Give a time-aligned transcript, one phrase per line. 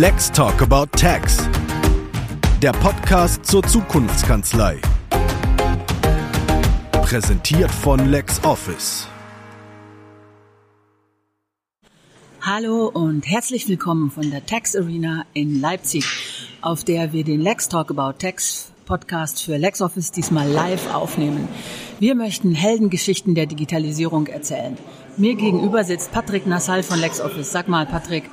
[0.00, 1.38] Let's Talk About Tax.
[2.62, 4.80] Der Podcast zur Zukunftskanzlei.
[6.92, 9.08] Präsentiert von LexOffice.
[12.40, 16.04] Hallo und herzlich willkommen von der Tax Arena in Leipzig,
[16.62, 21.48] auf der wir den Lex Talk About Tax Podcast für LexOffice diesmal live aufnehmen.
[21.98, 24.78] Wir möchten Heldengeschichten der Digitalisierung erzählen.
[25.16, 27.50] Mir gegenüber sitzt Patrick Nassal von LexOffice.
[27.50, 28.30] Sag mal, Patrick,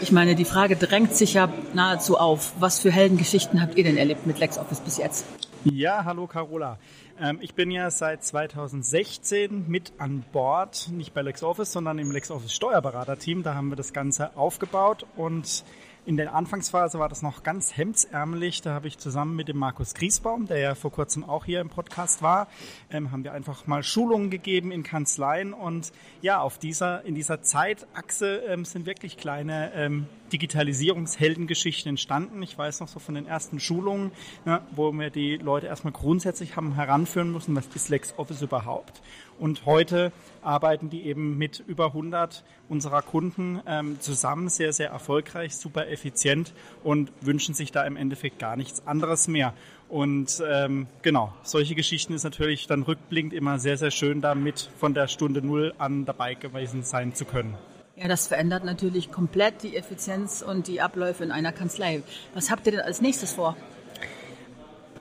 [0.00, 2.52] ich meine, die Frage drängt sich ja nahezu auf.
[2.58, 5.24] Was für Heldengeschichten habt ihr denn erlebt mit LexOffice bis jetzt?
[5.64, 6.78] Ja, hallo Carola.
[7.20, 12.52] Ähm, ich bin ja seit 2016 mit an Bord, nicht bei LexOffice, sondern im LexOffice
[12.52, 13.42] Steuerberaterteam.
[13.42, 15.64] Da haben wir das Ganze aufgebaut und
[16.06, 18.62] in der Anfangsphase war das noch ganz hemdsärmelig.
[18.62, 21.68] Da habe ich zusammen mit dem Markus Griesbaum, der ja vor kurzem auch hier im
[21.68, 22.46] Podcast war,
[22.90, 25.52] ähm, haben wir einfach mal Schulungen gegeben in Kanzleien.
[25.52, 25.92] Und
[26.22, 32.42] ja, auf dieser, in dieser Zeitachse ähm, sind wirklich kleine ähm, Digitalisierungsheldengeschichten entstanden.
[32.42, 34.12] Ich weiß noch so von den ersten Schulungen,
[34.44, 39.02] ne, wo wir die Leute erstmal grundsätzlich haben heranführen müssen, was ist LexOffice überhaupt.
[39.38, 45.56] Und heute arbeiten die eben mit über 100 unserer Kunden ähm, zusammen, sehr, sehr erfolgreich,
[45.56, 46.52] super effizient
[46.82, 49.52] und wünschen sich da im Endeffekt gar nichts anderes mehr.
[49.88, 54.68] Und ähm, genau, solche Geschichten ist natürlich dann rückblickend immer sehr, sehr schön, da mit
[54.78, 57.56] von der Stunde Null an dabei gewesen sein zu können.
[57.98, 62.02] Ja, das verändert natürlich komplett die Effizienz und die Abläufe in einer Kanzlei.
[62.34, 63.56] Was habt ihr denn als nächstes vor?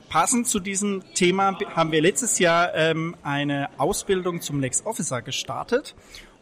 [0.08, 5.94] Passend zu diesem Thema haben wir letztes Jahr ähm, eine Ausbildung zum Lex Officer gestartet.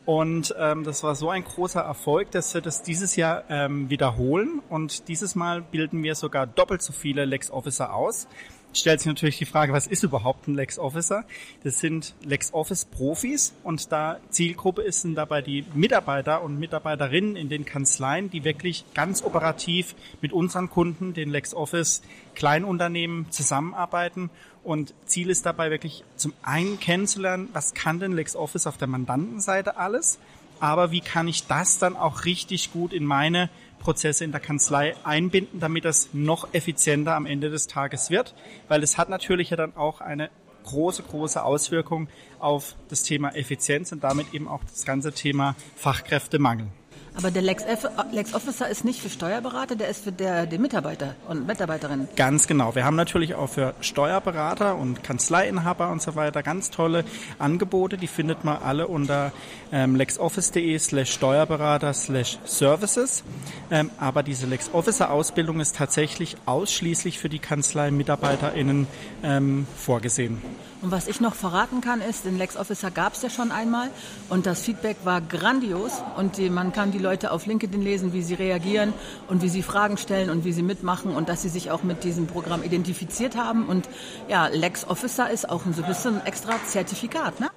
[0.06, 4.62] Und ähm, das war so ein großer Erfolg, dass wir das dieses Jahr ähm, wiederholen.
[4.70, 8.28] Und dieses Mal bilden wir sogar doppelt so viele Lex Officer aus
[8.74, 11.26] stellt sich natürlich die Frage, was ist überhaupt ein Lex Officer?
[11.64, 17.36] Das sind Lex Office Profis und da Zielgruppe ist sind dabei die Mitarbeiter und Mitarbeiterinnen
[17.36, 22.02] in den Kanzleien, die wirklich ganz operativ mit unseren Kunden, den Lex Office
[22.36, 24.30] Kleinunternehmen zusammenarbeiten
[24.64, 28.88] und Ziel ist dabei wirklich zum einen kennenzulernen, was kann denn Lex Office auf der
[28.88, 30.20] Mandantenseite alles?
[30.64, 33.50] aber wie kann ich das dann auch richtig gut in meine
[33.84, 38.34] Prozesse in der Kanzlei einbinden, damit das noch effizienter am Ende des Tages wird,
[38.70, 40.30] weil es hat natürlich ja dann auch eine
[40.64, 42.08] große, große Auswirkung
[42.40, 46.68] auf das Thema Effizienz und damit eben auch das ganze Thema Fachkräftemangel.
[47.16, 47.64] Aber der Lex,
[48.12, 52.08] Lex Officer ist nicht für Steuerberater, der ist für der, die Mitarbeiter und Mitarbeiterinnen.
[52.16, 52.74] Ganz genau.
[52.76, 57.04] Wir haben natürlich auch für Steuerberater und Kanzleiinhaber und so weiter ganz tolle
[57.38, 57.98] Angebote.
[57.98, 59.32] Die findet man alle unter
[59.72, 63.24] ähm, lexoffice.de slash Steuerberater slash Services.
[63.70, 68.88] Ähm, aber diese Lex Officer Ausbildung ist tatsächlich ausschließlich für die Kanzlei-MitarbeiterInnen
[69.24, 70.42] ähm, vorgesehen.
[70.84, 73.90] Und was ich noch verraten kann, ist, den Lex Officer gab es ja schon einmal
[74.28, 78.22] und das Feedback war grandios und die, man kann die Leute auf LinkedIn lesen, wie
[78.22, 78.92] sie reagieren
[79.30, 82.04] und wie sie Fragen stellen und wie sie mitmachen und dass sie sich auch mit
[82.04, 83.68] diesem Programm identifiziert haben.
[83.68, 83.88] Und
[84.28, 87.50] ja, Lex Officer ist auch ein so bisschen extra Zertifikat, ne?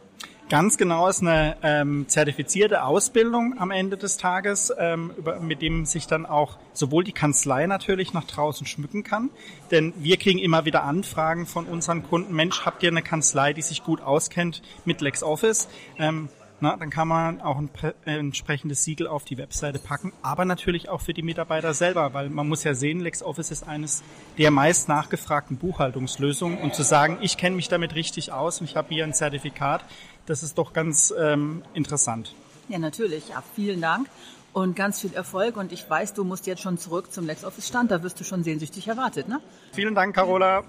[0.48, 5.86] Ganz genau ist eine ähm, zertifizierte Ausbildung am Ende des Tages, ähm, über, mit dem
[5.86, 9.30] sich dann auch sowohl die Kanzlei natürlich nach draußen schmücken kann,
[9.72, 13.62] denn wir kriegen immer wieder Anfragen von unseren Kunden, Mensch, habt ihr eine Kanzlei, die
[13.62, 15.66] sich gut auskennt mit LexOffice?
[15.98, 16.28] Ähm,
[16.60, 20.88] na, dann kann man auch ein äh, entsprechendes Siegel auf die Webseite packen, aber natürlich
[20.88, 24.02] auch für die Mitarbeiter selber, weil man muss ja sehen, LexOffice ist eines
[24.38, 28.76] der meist nachgefragten Buchhaltungslösungen und zu sagen, ich kenne mich damit richtig aus und ich
[28.76, 29.84] habe hier ein Zertifikat,
[30.26, 32.34] das ist doch ganz ähm, interessant.
[32.68, 33.28] Ja, natürlich.
[33.28, 34.08] Ja, vielen Dank
[34.56, 35.58] und ganz viel Erfolg.
[35.58, 37.90] Und ich weiß, du musst jetzt schon zurück zum LexOffice-Stand.
[37.90, 39.40] Da wirst du schon sehnsüchtig erwartet, ne?
[39.72, 40.64] Vielen Dank, Carola.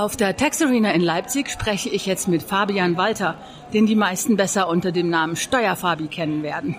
[0.00, 3.34] Auf der Tax Arena in Leipzig spreche ich jetzt mit Fabian Walter,
[3.74, 6.74] den die meisten besser unter dem Namen Steuerfabi kennen werden.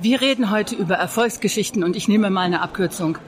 [0.00, 3.18] Wir reden heute über Erfolgsgeschichten und ich nehme mal eine Abkürzung.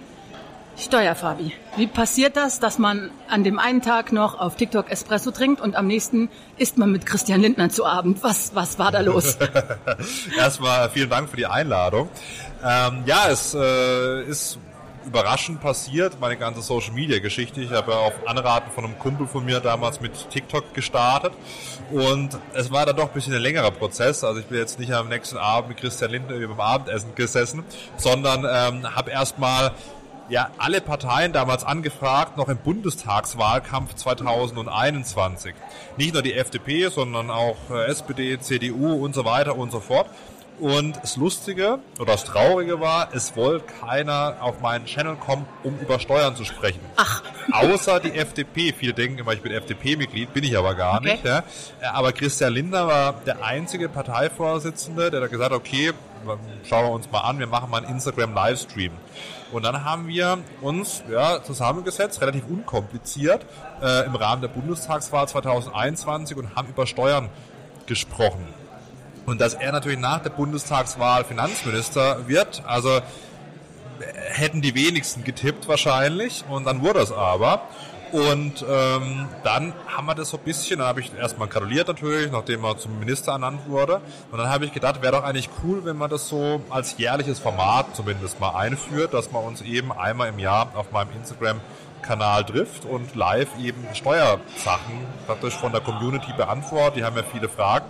[0.79, 1.53] Steuerfabi.
[1.77, 5.77] Wie passiert das, dass man an dem einen Tag noch auf TikTok Espresso trinkt und
[5.77, 8.23] am nächsten isst man mit Christian Lindner zu Abend?
[8.23, 9.37] Was, was war da los?
[10.39, 12.09] Erstmal vielen Dank für die Einladung.
[12.65, 14.59] Ähm, ja, es äh, ist
[15.07, 17.61] überraschend passiert, meine ganze Social Media Geschichte.
[17.61, 21.33] Ich habe ja auf Anraten von einem Kumpel von mir damals mit TikTok gestartet
[21.91, 24.23] und es war dann doch ein bisschen ein längerer Prozess.
[24.25, 27.65] Also ich bin jetzt nicht am nächsten Abend mit Christian Lindner über beim Abendessen gesessen,
[27.97, 29.73] sondern ähm, habe erstmal
[30.29, 35.55] ja alle Parteien damals angefragt, noch im Bundestagswahlkampf 2021.
[35.97, 40.09] Nicht nur die FDP, sondern auch äh, SPD, CDU und so weiter und so fort.
[40.61, 45.79] Und das Lustige oder das Traurige war, es wollte keiner auf meinen Channel kommen, um
[45.79, 46.81] über Steuern zu sprechen.
[46.97, 47.23] Ach.
[47.53, 48.73] Außer die FDP.
[48.73, 51.13] Viele denken immer, ich bin FDP-Mitglied, bin ich aber gar Okay.
[51.13, 51.25] nicht.
[51.25, 51.43] Ja.
[51.93, 55.93] Aber Christian Lindner war der einzige Parteivorsitzende, der da gesagt hat, okay,
[56.69, 58.93] schauen wir uns mal an, wir machen mal einen Instagram-Livestream.
[59.53, 63.45] Und dann haben wir uns ja, zusammengesetzt, relativ unkompliziert,
[63.83, 67.29] äh, im Rahmen der Bundestagswahl 2021 und haben über Steuern
[67.87, 68.47] gesprochen.
[69.31, 73.03] Und dass er natürlich nach der Bundestagswahl Finanzminister wird, also äh,
[74.31, 76.45] hätten die wenigsten getippt wahrscheinlich.
[76.49, 77.63] Und dann wurde es aber.
[78.11, 82.33] Und ähm, dann haben wir das so ein bisschen, dann habe ich erstmal gratuliert natürlich,
[82.33, 84.01] nachdem er zum Minister ernannt wurde.
[84.33, 87.39] Und dann habe ich gedacht, wäre doch eigentlich cool, wenn man das so als jährliches
[87.39, 92.85] Format zumindest mal einführt, dass man uns eben einmal im Jahr auf meinem Instagram-Kanal trifft
[92.85, 96.97] und live eben Steuersachen praktisch von der Community beantwortet.
[96.97, 97.87] Die haben ja viele Fragen.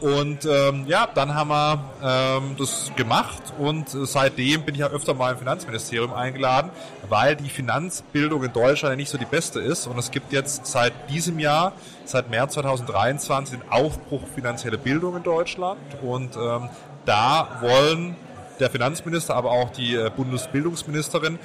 [0.00, 5.14] Und ähm, ja, dann haben wir ähm, das gemacht und seitdem bin ich ja öfter
[5.14, 6.70] mal im Finanzministerium eingeladen,
[7.08, 9.86] weil die Finanzbildung in Deutschland ja nicht so die beste ist.
[9.86, 11.72] Und es gibt jetzt seit diesem Jahr,
[12.04, 15.80] seit März 2023, den Aufbruch finanzielle Bildung in Deutschland.
[16.02, 16.68] Und ähm,
[17.04, 18.16] da wollen
[18.60, 21.38] der Finanzminister, aber auch die äh, Bundesbildungsministerin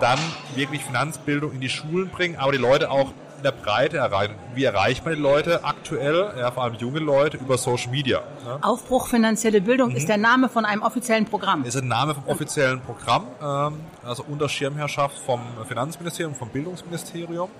[0.00, 0.18] dann
[0.54, 4.34] wirklich Finanzbildung in die Schulen bringen, aber die Leute auch in der Breite erreichen.
[4.54, 8.22] Wie erreicht man die Leute aktuell, ja, vor allem junge Leute, über Social Media?
[8.44, 8.58] Ne?
[8.62, 11.64] Aufbruch finanzielle Bildung ist der Name von einem offiziellen Programm.
[11.64, 17.50] ist ein Name vom offiziellen Programm, ähm, also unter Schirmherrschaft vom Finanzministerium, vom Bildungsministerium.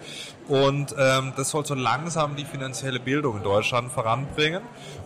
[0.48, 4.62] Und ähm, das soll so langsam die finanzielle Bildung in Deutschland voranbringen.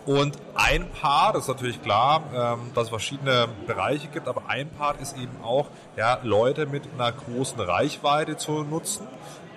[0.06, 4.68] Und ein Part, das ist natürlich klar, ähm, dass es verschiedene Bereiche gibt, aber ein
[4.70, 5.66] Part ist eben auch,
[5.96, 9.06] ja, Leute mit einer großen Reichweite zu nutzen.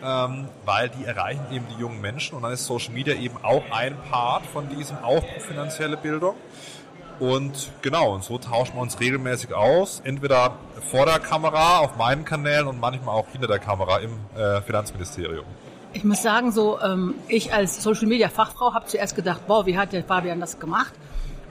[0.03, 3.63] Ähm, weil die erreichen eben die jungen Menschen und dann ist Social Media eben auch
[3.71, 6.36] ein Part von diesem Aufbruch finanzielle Bildung.
[7.19, 10.56] Und genau, und so tauschen wir uns regelmäßig aus, entweder
[10.89, 15.45] vor der Kamera auf meinen Kanälen und manchmal auch hinter der Kamera im äh, Finanzministerium.
[15.94, 19.77] Ich muss sagen, so ähm, ich als Social Media Fachfrau habe zuerst gedacht, boah, wie
[19.77, 20.94] hat der Fabian das gemacht?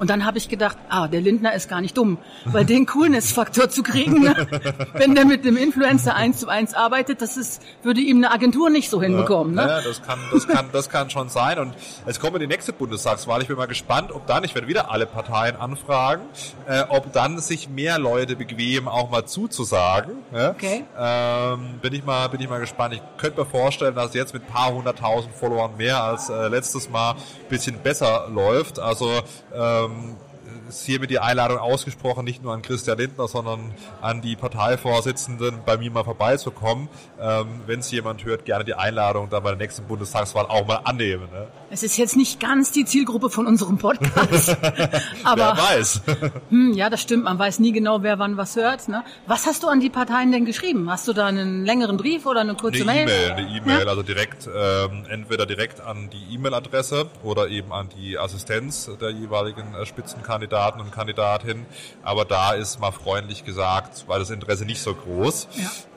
[0.00, 2.16] Und dann habe ich gedacht, ah, der Lindner ist gar nicht dumm,
[2.46, 4.46] weil den Coolness-Faktor zu kriegen, ne?
[4.94, 8.70] wenn der mit dem Influencer eins zu eins arbeitet, das ist, würde ihm eine Agentur
[8.70, 9.54] nicht so hinbekommen.
[9.54, 9.60] Ne?
[9.60, 11.58] Ja, das kann, das kann, das kann schon sein.
[11.58, 11.74] Und
[12.06, 13.42] es kommt die nächste Bundestagswahl.
[13.42, 16.22] Ich bin mal gespannt, ob dann, ich werde wieder alle Parteien anfragen,
[16.66, 20.14] äh, ob dann sich mehr Leute bequemen, auch mal zuzusagen.
[20.34, 20.52] Ja?
[20.52, 20.84] Okay.
[20.98, 22.94] Ähm, bin ich mal, bin ich mal gespannt.
[22.94, 26.88] Ich könnte mir vorstellen, dass jetzt mit ein paar hunderttausend Followern mehr als äh, letztes
[26.88, 27.16] Mal ein
[27.50, 28.78] bisschen besser läuft.
[28.78, 29.10] Also
[29.54, 30.16] ähm, 嗯
[30.70, 35.76] ist hiermit die Einladung ausgesprochen, nicht nur an Christian Lindner, sondern an die Parteivorsitzenden, bei
[35.76, 36.88] mir mal vorbeizukommen.
[37.20, 40.76] Ähm, Wenn es jemand hört, gerne die Einladung dann bei der nächsten Bundestagswahl auch mal
[40.84, 41.28] annehmen.
[41.32, 41.48] Ne?
[41.70, 44.50] Es ist jetzt nicht ganz die Zielgruppe von unserem Podcast,
[45.24, 46.00] aber Wer weiß.
[46.50, 47.24] hm, ja, das stimmt.
[47.24, 48.88] Man weiß nie genau, wer wann was hört.
[48.88, 49.02] Ne?
[49.26, 50.90] Was hast du an die Parteien denn geschrieben?
[50.90, 53.08] Hast du da einen längeren Brief oder eine kurze Eine Mail?
[53.08, 53.86] E-Mail, eine E-Mail, Ja?
[53.88, 59.74] also direkt, ähm, entweder direkt an die E-Mail-Adresse oder eben an die Assistenz der jeweiligen
[59.74, 61.66] äh, Spitzenkandidaten und Kandidatinnen.
[62.02, 65.48] Aber da ist mal freundlich gesagt, weil das Interesse nicht so groß.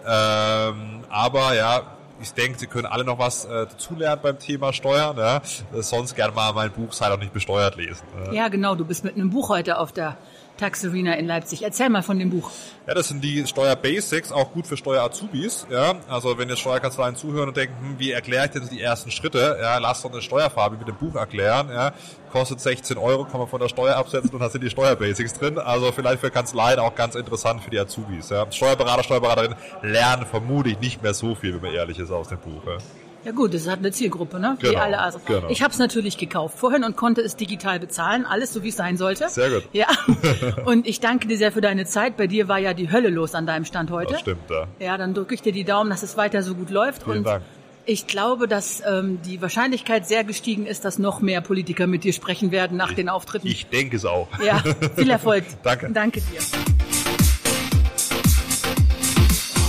[0.06, 1.82] Ähm, aber ja,
[2.22, 5.18] ich denke, Sie können alle noch was äh, dazulernen beim Thema Steuern.
[5.18, 5.38] Ja?
[5.74, 8.06] Äh, Sonst gerne mal mein Buch Sei doch nicht besteuert lesen.
[8.30, 8.36] äh.
[8.36, 8.76] Ja, genau.
[8.76, 10.18] Du bist mit einem Buch heute auf der
[10.58, 11.64] Tax Arena in Leipzig.
[11.64, 12.52] Erzähl mal von dem Buch.
[12.88, 15.68] Ja, das sind die Steuerbasics, auch gut für Steuer-Azubis.
[15.70, 19.10] Ja, also wenn jetzt Steuerkanzleien zuhören und denken, hm, wie erkläre ich denn die ersten
[19.10, 19.58] Schritte?
[19.60, 21.70] Ja, lass doch eine Steuerfarbe mit dem Buch erklären.
[21.70, 21.94] Ja,
[22.32, 25.58] kostet 16 Euro, kann man von der Steuer absetzen und da sind die Steuerbasics drin.
[25.58, 28.30] Also vielleicht für Kanzleien auch ganz interessant für die Azubis.
[28.30, 28.52] Ja.
[28.52, 32.66] Steuerberater, Steuerberaterin lernen vermutlich nicht mehr so viel, wenn man ehrlich ist, aus dem Buch.
[32.66, 32.78] Ja.
[33.26, 34.58] Ja gut, das hat eine Zielgruppe, ne?
[34.60, 35.20] Wie Genau, alle also.
[35.26, 35.48] genau.
[35.50, 38.76] Ich habe es natürlich gekauft vorhin und konnte es digital bezahlen, alles so wie es
[38.76, 39.30] sein sollte.
[39.30, 39.64] Sehr gut.
[39.72, 39.88] Ja.
[40.66, 42.18] Und ich danke dir sehr für deine Zeit.
[42.18, 44.14] Bei dir war ja die Hölle los an deinem Stand heute.
[44.14, 44.68] Das stimmt, ja.
[44.80, 47.04] Ja, dann drücke ich dir die Daumen, dass es weiter so gut läuft.
[47.04, 47.44] Vielen und Dank.
[47.86, 52.14] ich glaube, dass ähm, die Wahrscheinlichkeit sehr gestiegen ist, dass noch mehr Politiker mit dir
[52.14, 53.48] sprechen werden nach den Auftritten.
[53.48, 54.28] Ich denke es auch.
[54.46, 54.62] ja,
[54.96, 55.46] viel Erfolg.
[55.64, 55.90] Danke.
[55.94, 56.42] Danke dir.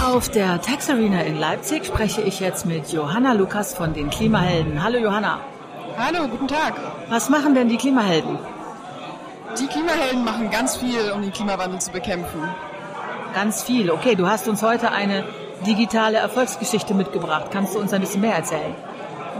[0.04, 4.82] Auf der Tax Arena in Leipzig spreche ich jetzt mit Johanna Lukas von den Klimahelden.
[4.82, 5.40] Hallo Johanna.
[5.96, 6.74] Hallo, guten Tag.
[7.08, 8.38] Was machen denn die Klimahelden?
[9.58, 12.38] Die Klimahelden machen ganz viel, um den Klimawandel zu bekämpfen.
[13.32, 13.90] Ganz viel.
[13.90, 15.24] Okay, du hast uns heute eine
[15.66, 17.46] digitale Erfolgsgeschichte mitgebracht.
[17.50, 18.74] Kannst du uns ein bisschen mehr erzählen?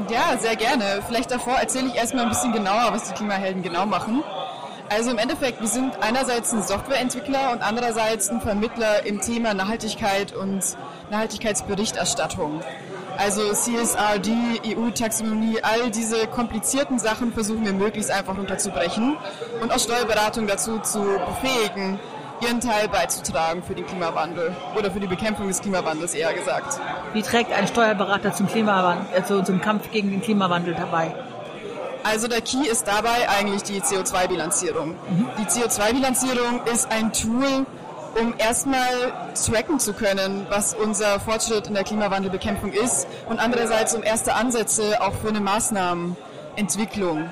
[0.09, 1.03] Ja, sehr gerne.
[1.07, 4.23] Vielleicht davor erzähle ich erstmal ein bisschen genauer, was die Klimahelden genau machen.
[4.91, 10.35] Also im Endeffekt, wir sind einerseits ein Softwareentwickler und andererseits ein Vermittler im Thema Nachhaltigkeit
[10.35, 10.63] und
[11.11, 12.61] Nachhaltigkeitsberichterstattung.
[13.17, 19.17] Also CSRD, EU-Taxonomie, all diese komplizierten Sachen versuchen wir möglichst einfach runterzubrechen
[19.63, 21.99] und auch Steuerberatung dazu zu befähigen,
[22.43, 26.81] ihren Teil beizutragen für den Klimawandel oder für die Bekämpfung des Klimawandels eher gesagt.
[27.13, 31.15] Wie trägt ein Steuerberater zum Klimawandel, also zum Kampf gegen den Klimawandel dabei?
[32.05, 34.91] Also der Key ist dabei eigentlich die CO2-Bilanzierung.
[34.91, 35.29] Mhm.
[35.39, 37.67] Die CO2-Bilanzierung ist ein Tool,
[38.21, 44.03] um erstmal tracken zu können, was unser Fortschritt in der Klimawandelbekämpfung ist und andererseits um
[44.03, 47.31] erste Ansätze auch für eine Maßnahmenentwicklung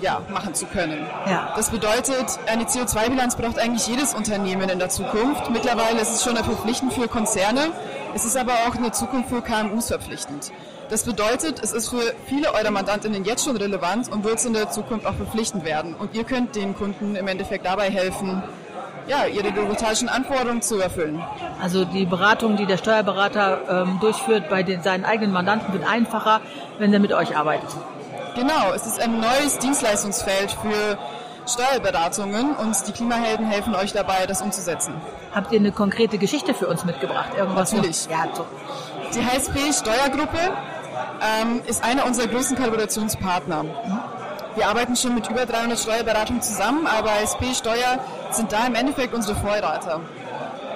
[0.00, 1.04] ja, machen zu können.
[1.26, 1.52] Ja.
[1.56, 5.50] Das bedeutet, eine CO2-Bilanz braucht eigentlich jedes Unternehmen in der Zukunft.
[5.50, 7.72] Mittlerweile ist es schon verpflichtend für Konzerne,
[8.14, 10.52] es ist aber auch in der Zukunft für KMUs verpflichtend.
[10.88, 14.52] Das bedeutet, es ist für viele eurer Mandantinnen jetzt schon relevant und wird es in
[14.52, 15.94] der Zukunft auch verpflichtend werden.
[15.94, 18.42] Und ihr könnt den Kunden im Endeffekt dabei helfen,
[19.08, 21.22] ja, ihre bürokratischen Anforderungen zu erfüllen.
[21.60, 26.40] Also die Beratung, die der Steuerberater ähm, durchführt bei den, seinen eigenen Mandanten, wird einfacher,
[26.78, 27.70] wenn er mit euch arbeitet.
[28.36, 30.98] Genau, es ist ein neues Dienstleistungsfeld für
[31.48, 34.94] Steuerberatungen und die Klimahelden helfen euch dabei, das umzusetzen.
[35.32, 37.30] Habt ihr eine konkrete Geschichte für uns mitgebracht?
[37.36, 38.06] Irgendwas Natürlich.
[38.10, 38.44] Ja, so.
[39.14, 40.52] Die HSP Steuergruppe
[41.22, 43.64] ähm, ist einer unserer größten Kollaborationspartner.
[44.54, 47.98] Wir arbeiten schon mit über 300 Steuerberatungen zusammen, aber HSP Steuer
[48.30, 50.00] sind da im Endeffekt unsere Vorreiter.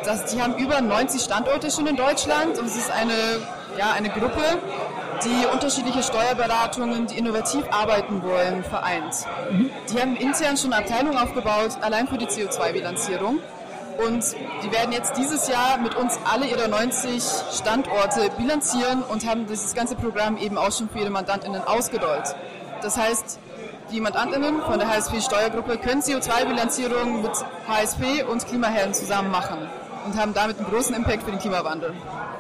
[0.05, 3.15] Das, die haben über 90 Standorte schon in Deutschland und es ist eine,
[3.79, 4.43] ja, eine Gruppe,
[5.25, 9.27] die unterschiedliche Steuerberatungen, die innovativ arbeiten wollen, vereint.
[9.51, 9.71] Mhm.
[9.91, 13.41] Die haben intern schon eine Abteilung aufgebaut, allein für die CO2-Bilanzierung.
[13.99, 14.25] Und
[14.63, 19.75] die werden jetzt dieses Jahr mit uns alle ihre 90 Standorte bilanzieren und haben dieses
[19.75, 22.35] ganze Programm eben auch schon für ihre Mandantinnen ausgerollt.
[22.83, 23.39] Das heißt,
[23.91, 27.33] die Mandantinnen von der HSP Steuergruppe können CO2-Bilanzierung mit
[27.69, 29.59] HSP und Klimahelden zusammen machen
[30.07, 31.93] und haben damit einen großen Impact für den Klimawandel.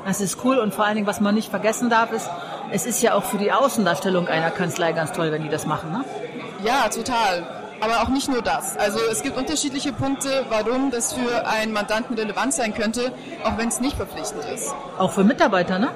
[0.06, 2.28] Das ist cool und vor allen Dingen, was man nicht vergessen darf, ist,
[2.72, 5.92] es ist ja auch für die Außendarstellung einer Kanzlei ganz toll, wenn die das machen,
[5.92, 6.04] ne?
[6.62, 7.59] Ja, total.
[7.80, 8.76] Aber auch nicht nur das.
[8.76, 13.12] Also es gibt unterschiedliche Punkte, warum das für einen Mandanten relevant sein könnte,
[13.44, 14.74] auch wenn es nicht verpflichtend ist.
[14.98, 15.88] Auch für Mitarbeiter, ne?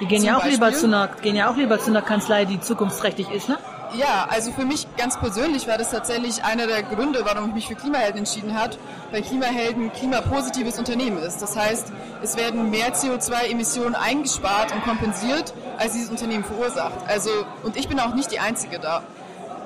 [0.00, 2.60] Die gehen ja auch lieber zu einer, gehen ja auch lieber zu einer Kanzlei, die
[2.60, 3.58] zukunftsträchtig ist, ne?
[3.94, 7.66] Ja, also für mich ganz persönlich war das tatsächlich einer der Gründe, warum ich mich
[7.68, 8.76] für Klimahelden entschieden habe,
[9.10, 11.42] weil Klimahelden ein klimapositives Unternehmen ist.
[11.42, 16.94] Das heißt, es werden mehr CO2-Emissionen eingespart und kompensiert, als dieses Unternehmen verursacht.
[17.06, 17.30] Also,
[17.64, 19.02] und ich bin auch nicht die Einzige da.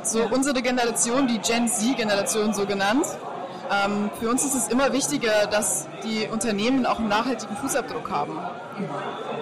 [0.07, 3.05] So unsere Generation, die Gen Z-Generation so genannt,
[3.69, 8.39] ähm, für uns ist es immer wichtiger, dass die Unternehmen auch einen nachhaltigen Fußabdruck haben.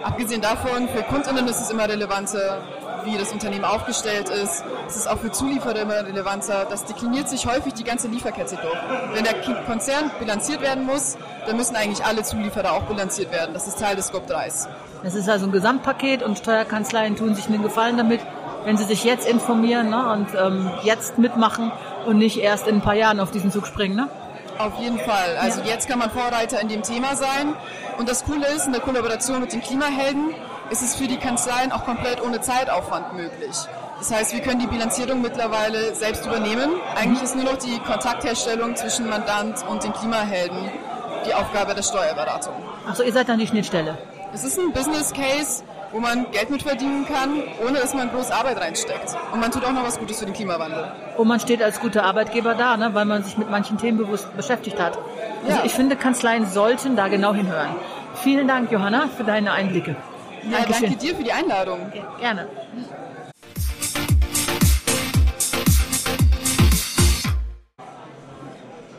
[0.03, 2.63] Abgesehen davon, für Kundinnen ist es immer relevanter,
[3.05, 4.65] wie das Unternehmen aufgestellt ist.
[4.89, 6.67] Es ist auch für Zulieferer immer relevanter.
[6.71, 8.79] Das dekliniert sich häufig die ganze Lieferkette durch.
[9.13, 9.35] Wenn der
[9.67, 13.53] Konzern bilanziert werden muss, dann müssen eigentlich alle Zulieferer auch bilanziert werden.
[13.53, 14.69] Das ist Teil des Scope 3s.
[15.03, 18.21] Das ist also ein Gesamtpaket und Steuerkanzleien tun sich einen Gefallen damit,
[18.65, 21.71] wenn sie sich jetzt informieren ne, und ähm, jetzt mitmachen
[22.07, 23.97] und nicht erst in ein paar Jahren auf diesen Zug springen.
[23.97, 24.09] Ne?
[24.59, 25.37] Auf jeden Fall.
[25.41, 25.67] Also ja.
[25.67, 27.55] jetzt kann man Vorreiter in dem Thema sein.
[27.99, 30.35] Und das Coole ist, in der Kollaboration mit den Klimahelden
[30.71, 33.57] ist es für die Kanzleien auch komplett ohne Zeitaufwand möglich.
[33.99, 36.71] Das heißt, wir können die Bilanzierung mittlerweile selbst übernehmen.
[36.97, 40.59] Eigentlich ist nur noch die Kontaktherstellung zwischen Mandant und den Klimahelden
[41.27, 42.55] die Aufgabe der Steuerberatung.
[42.89, 43.97] Achso, ihr seid dann die Schnittstelle.
[44.33, 45.63] Es ist ein Business Case,
[45.95, 49.17] wo man Geld mit verdienen kann, ohne dass man groß Arbeit reinsteckt.
[49.33, 50.91] Und man tut auch noch was Gutes für den Klimawandel.
[51.17, 52.91] Und man steht als guter Arbeitgeber da, ne?
[52.95, 54.99] weil man sich mit manchen Themen bewusst beschäftigt hat.
[55.45, 55.65] Also ja.
[55.65, 57.77] ich finde, Kanzleien sollten da genau hinhören.
[58.17, 59.95] Vielen Dank, Johanna, für deine Einblicke.
[60.43, 60.83] Ja, Dankeschön.
[60.83, 61.93] danke dir für die Einladung.
[62.19, 62.49] Gerne.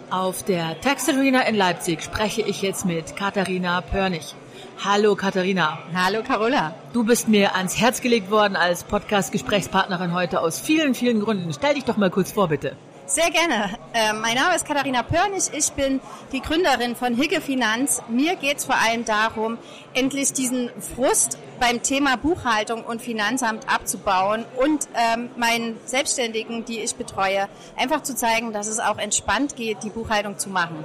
[0.09, 4.33] Auf der Tax Arena in Leipzig spreche ich jetzt mit Katharina Pörnig.
[4.83, 5.79] Hallo Katharina.
[5.93, 6.75] Hallo Carola.
[6.93, 11.53] Du bist mir ans Herz gelegt worden als Podcast-Gesprächspartnerin heute aus vielen, vielen Gründen.
[11.53, 12.75] Stell dich doch mal kurz vor, bitte.
[13.07, 13.77] Sehr gerne.
[13.93, 15.43] Äh, mein Name ist Katharina Pörnig.
[15.53, 16.01] Ich bin
[16.31, 18.01] die Gründerin von Hicke Finanz.
[18.09, 19.57] Mir geht es vor allem darum,
[19.93, 26.95] endlich diesen Frust beim Thema Buchhaltung und Finanzamt abzubauen und ähm, meinen Selbstständigen, die ich
[26.95, 30.83] betreue, einfach zu zeigen, dass es auch entspannt geht, die Buchhaltung zu machen.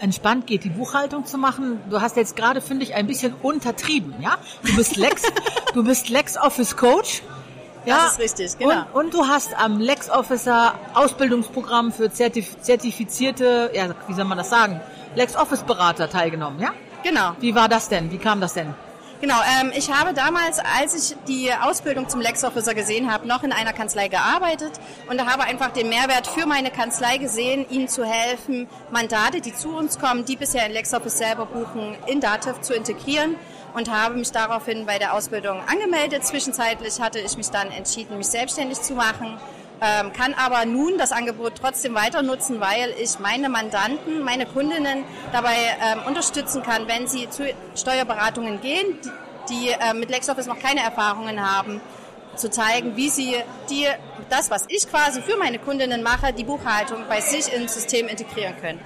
[0.00, 1.80] Entspannt geht, die Buchhaltung zu machen.
[1.90, 4.36] Du hast jetzt gerade, finde ich, ein bisschen untertrieben, ja?
[4.62, 5.22] Du bist Lex,
[5.74, 7.22] du bist Lex Office Coach.
[7.84, 8.84] Ja, das ist richtig, genau.
[8.92, 14.38] Und, und, du hast am Lex Officer Ausbildungsprogramm für zertif zertifizierte, ja, wie soll man
[14.38, 14.80] das sagen,
[15.14, 16.70] Lex Office Berater teilgenommen, ja?
[17.02, 17.32] Genau.
[17.40, 18.10] Wie war das denn?
[18.10, 18.74] Wie kam das denn?
[19.20, 23.42] Genau, ähm, ich habe damals, als ich die Ausbildung zum Lex Officer gesehen habe, noch
[23.42, 24.70] in einer Kanzlei gearbeitet
[25.10, 29.76] und habe einfach den Mehrwert für meine Kanzlei gesehen, ihnen zu helfen, Mandate, die zu
[29.76, 33.34] uns kommen, die bisher in Lex Office selber buchen, in Dativ zu integrieren
[33.74, 36.24] und habe mich daraufhin bei der Ausbildung angemeldet.
[36.24, 39.36] Zwischenzeitlich hatte ich mich dann entschieden, mich selbstständig zu machen.
[39.80, 45.04] Ähm, kann aber nun das Angebot trotzdem weiter nutzen, weil ich meine Mandanten, meine Kundinnen
[45.32, 47.44] dabei ähm, unterstützen kann, wenn sie zu
[47.76, 48.98] Steuerberatungen gehen,
[49.48, 51.80] die, äh, mit LexOffice noch keine Erfahrungen haben,
[52.34, 53.36] zu zeigen, wie sie
[53.70, 53.86] die,
[54.28, 58.54] das, was ich quasi für meine Kundinnen mache, die Buchhaltung bei sich ins System integrieren
[58.60, 58.80] können.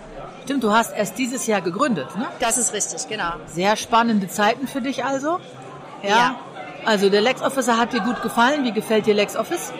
[0.45, 2.29] Stimmt, du hast erst dieses Jahr gegründet, ne?
[2.41, 3.33] Das ist richtig, genau.
[3.47, 5.39] Sehr spannende Zeiten für dich also.
[6.03, 6.09] Ja.
[6.09, 6.37] Ja.
[6.85, 8.65] Also der LexOfficer hat dir gut gefallen.
[8.65, 9.73] Wie gefällt dir LexOffice?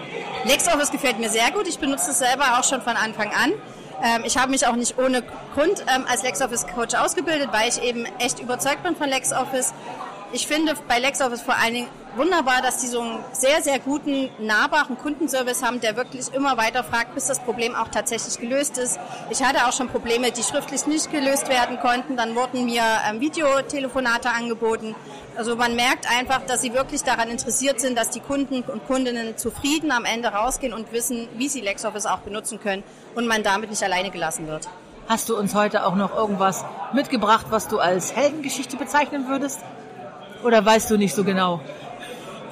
[0.45, 1.67] LexOffice gefällt mir sehr gut.
[1.67, 3.53] Ich benutze es selber auch schon von Anfang an.
[4.03, 5.23] Ähm, ich habe mich auch nicht ohne
[5.55, 9.73] Grund ähm, als LexOffice-Coach ausgebildet, weil ich eben echt überzeugt bin von LexOffice.
[10.35, 14.31] Ich finde bei LexOffice vor allen Dingen wunderbar, dass die so einen sehr, sehr guten,
[14.39, 18.99] nahbaren Kundenservice haben, der wirklich immer weiter fragt, bis das Problem auch tatsächlich gelöst ist.
[19.29, 22.17] Ich hatte auch schon Probleme, die schriftlich nicht gelöst werden konnten.
[22.17, 24.95] Dann wurden mir ähm, Videotelefonate angeboten.
[25.37, 29.37] Also man merkt einfach, dass sie wirklich daran interessiert sind, dass die Kunden und Kundinnen
[29.37, 32.85] zufrieden am Ende rausgehen und wissen, wie sie LexOffice auch benutzen können
[33.15, 34.67] und man damit nicht alleine gelassen wird.
[35.09, 39.61] Hast du uns heute auch noch irgendwas mitgebracht, was du als Heldengeschichte bezeichnen würdest?
[40.43, 41.61] Oder weißt du nicht so genau?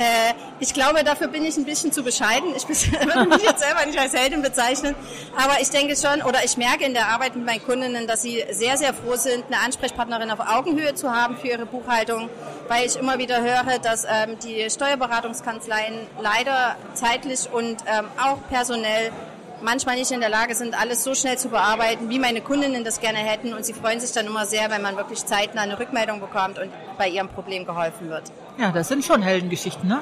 [0.00, 2.54] Äh, ich glaube, dafür bin ich ein bisschen zu bescheiden.
[2.56, 4.94] Ich würde mich jetzt selber nicht als Heldin bezeichnen.
[5.36, 8.42] Aber ich denke schon, oder ich merke in der Arbeit mit meinen Kundinnen, dass sie
[8.50, 12.30] sehr, sehr froh sind, eine Ansprechpartnerin auf Augenhöhe zu haben für ihre Buchhaltung,
[12.68, 19.12] weil ich immer wieder höre, dass ähm, die Steuerberatungskanzleien leider zeitlich und ähm, auch personell
[19.62, 23.00] manchmal nicht in der Lage sind, alles so schnell zu bearbeiten, wie meine Kundinnen das
[23.00, 23.52] gerne hätten.
[23.54, 26.70] Und sie freuen sich dann immer sehr, wenn man wirklich zeitnah eine Rückmeldung bekommt und
[26.98, 28.24] bei ihrem Problem geholfen wird.
[28.58, 30.00] Ja, das sind schon Heldengeschichten, ne?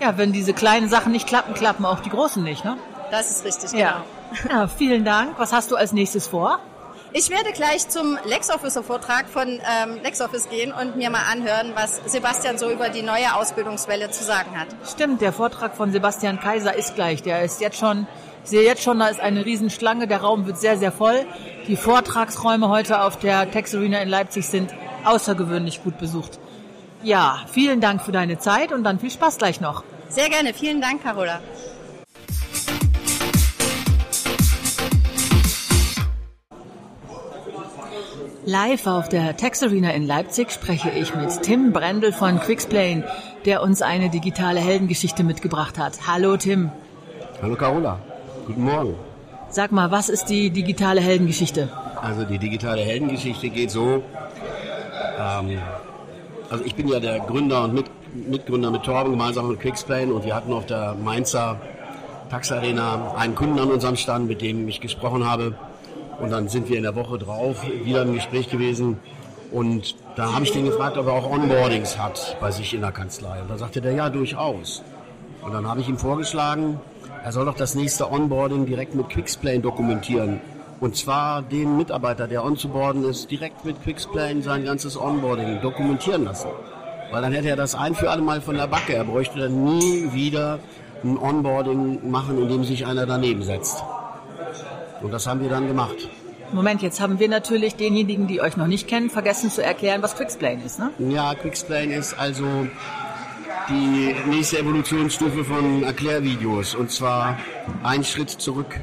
[0.00, 2.76] Ja, wenn diese kleinen Sachen nicht klappen, klappen auch die großen nicht, ne?
[3.10, 4.02] Das ist richtig, Ja.
[4.42, 4.54] genau.
[4.60, 5.38] Ja, vielen Dank.
[5.38, 6.58] Was hast du als nächstes vor?
[7.12, 12.56] Ich werde gleich zum LexOfficer-Vortrag von ähm, LexOffice gehen und mir mal anhören, was Sebastian
[12.56, 14.68] so über die neue Ausbildungswelle zu sagen hat.
[14.88, 17.22] Stimmt, der Vortrag von Sebastian Kaiser ist gleich.
[17.22, 18.06] Der ist jetzt schon,
[18.44, 20.06] ich sehe jetzt schon, da ist eine Riesenschlange.
[20.06, 21.26] Der Raum wird sehr, sehr voll.
[21.68, 26.38] Die Vortragsräume heute auf der Tex Arena in Leipzig sind außergewöhnlich gut besucht.
[27.02, 29.84] Ja, vielen Dank für deine Zeit und dann viel Spaß gleich noch.
[30.08, 30.52] Sehr gerne.
[30.52, 31.40] Vielen Dank, Carola.
[38.46, 43.04] Live auf der Tex Arena in Leipzig spreche ich mit Tim Brendel von Quicksplain,
[43.44, 46.08] der uns eine digitale Heldengeschichte mitgebracht hat.
[46.08, 46.72] Hallo Tim.
[47.42, 48.00] Hallo Carola,
[48.50, 48.94] guten Morgen.
[49.48, 51.68] Sag mal, was ist die digitale Heldengeschichte?
[52.02, 54.02] Also die digitale Heldengeschichte geht so.
[55.20, 55.58] Ähm,
[56.50, 57.86] also ich bin ja der Gründer und mit,
[58.28, 61.60] Mitgründer mit Torben gemeinsam mit Quicksplane und wir hatten auf der Mainzer
[62.28, 65.54] Tax Arena einen Kunden an unserem Stand, mit dem ich gesprochen habe.
[66.20, 68.98] Und dann sind wir in der Woche drauf wieder im Gespräch gewesen.
[69.52, 72.92] Und da habe ich den gefragt, ob er auch Onboardings hat bei sich in der
[72.92, 73.42] Kanzlei.
[73.42, 74.82] Und da sagte der, ja, durchaus.
[75.42, 76.80] Und dann habe ich ihm vorgeschlagen,
[77.22, 80.40] er soll doch das nächste Onboarding direkt mit Quicksplane dokumentieren.
[80.80, 86.48] Und zwar den Mitarbeiter, der onzuboarden ist, direkt mit Quicksplane sein ganzes Onboarding dokumentieren lassen.
[87.10, 88.94] Weil dann hätte er das ein für alle Mal von der Backe.
[88.94, 90.58] Er bräuchte dann nie wieder
[91.04, 93.82] ein Onboarding machen, in dem sich einer daneben setzt.
[95.02, 96.08] Und das haben wir dann gemacht.
[96.52, 100.16] Moment, jetzt haben wir natürlich denjenigen, die euch noch nicht kennen, vergessen zu erklären, was
[100.16, 100.90] Quicksplain ist, ne?
[100.98, 102.44] Ja, Quicksplane ist also
[103.68, 106.74] die nächste Evolutionsstufe von Erklärvideos.
[106.74, 107.38] Und zwar
[107.82, 108.80] ein Schritt zurück.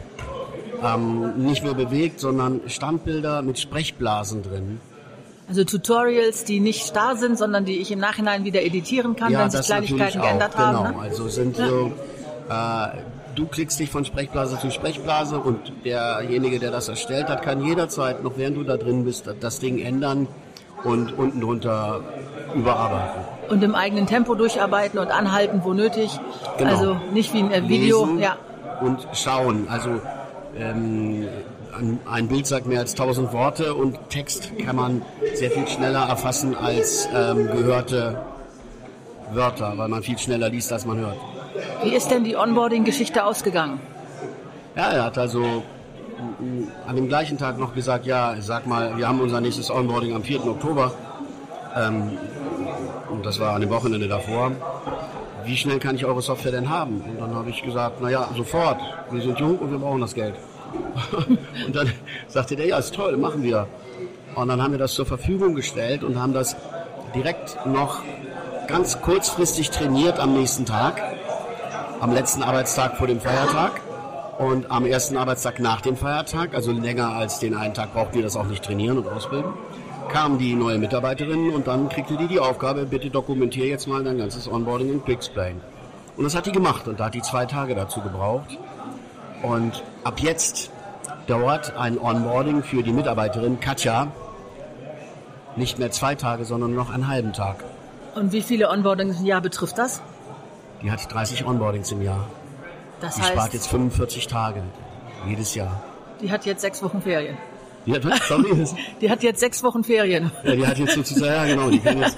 [0.83, 4.79] Ähm, nicht mehr bewegt, sondern Standbilder mit Sprechblasen drin.
[5.49, 9.49] Also Tutorials, die nicht starr sind, sondern die ich im Nachhinein wieder editieren kann, wenn
[9.49, 10.65] sich Kleinigkeiten auch, geändert genau.
[10.65, 10.97] haben.
[10.97, 11.01] Ne?
[11.01, 11.93] Also sind so,
[12.49, 12.87] äh,
[13.33, 18.23] du klickst dich von Sprechblase zu Sprechblase und derjenige, der das erstellt hat, kann jederzeit,
[18.23, 20.27] noch während du da drin bist, das Ding ändern
[20.83, 22.01] und unten drunter
[22.53, 23.36] überarbeiten.
[23.49, 26.19] Und im eigenen Tempo durcharbeiten und anhalten, wo nötig.
[26.57, 26.69] Genau.
[26.71, 28.05] Also nicht wie ein äh, Video.
[28.05, 28.35] Lesen Ja.
[28.81, 29.67] und schauen.
[29.69, 29.89] Also
[30.57, 31.27] ähm,
[32.09, 35.01] ein- Bild sagt mehr als tausend Worte und Text kann man
[35.35, 38.17] sehr viel schneller erfassen als ähm, gehörte
[39.31, 41.17] Wörter, weil man viel schneller liest, als man hört.
[41.83, 43.79] Wie ist denn die Onboarding-Geschichte ausgegangen?
[44.75, 49.07] Ja, er hat also m- an dem gleichen Tag noch gesagt, ja, sag mal, wir
[49.07, 50.45] haben unser nächstes Onboarding am 4.
[50.47, 50.91] Oktober.
[51.75, 52.17] Ähm,
[53.09, 54.51] und das war an dem Wochenende davor.
[55.45, 57.01] Wie schnell kann ich eure Software denn haben?
[57.01, 58.79] Und dann habe ich gesagt, naja, sofort.
[59.11, 60.35] Wir sind jung und wir brauchen das Geld.
[61.65, 61.91] und dann
[62.27, 63.67] sagte der, ja, ist toll, machen wir.
[64.35, 66.55] Und dann haben wir das zur Verfügung gestellt und haben das
[67.15, 68.01] direkt noch
[68.67, 71.01] ganz kurzfristig trainiert am nächsten Tag
[71.99, 73.81] am letzten Arbeitstag vor dem Feiertag
[74.37, 78.21] und am ersten Arbeitstag nach dem Feiertag, also länger als den einen Tag braucht ihr
[78.21, 79.51] das auch nicht trainieren und ausbilden.
[80.09, 84.17] Kam die neue Mitarbeiterin und dann kriegte die die Aufgabe, bitte dokumentiere jetzt mal dein
[84.17, 85.61] ganzes Onboarding in Quicksplain.
[86.15, 88.57] Und das hat die gemacht und da hat die zwei Tage dazu gebraucht.
[89.43, 90.71] Und ab jetzt
[91.27, 94.07] dauert ein Onboarding für die Mitarbeiterin Katja
[95.55, 97.63] nicht mehr zwei Tage, sondern nur noch einen halben Tag.
[98.15, 100.01] Und wie viele Onboardings im Jahr betrifft das?
[100.81, 102.27] Die hat 30 Onboardings im Jahr.
[103.01, 104.61] Das Die heißt, spart jetzt 45 Tage
[105.27, 105.81] jedes Jahr.
[106.21, 107.37] die hat jetzt sechs Wochen Ferien.
[107.87, 108.03] Die hat?
[108.27, 108.65] Sorry,
[109.01, 110.31] Die hat jetzt sechs Wochen Ferien.
[110.43, 112.17] Ja, die hat jetzt sozusagen, ja genau, die kann jetzt,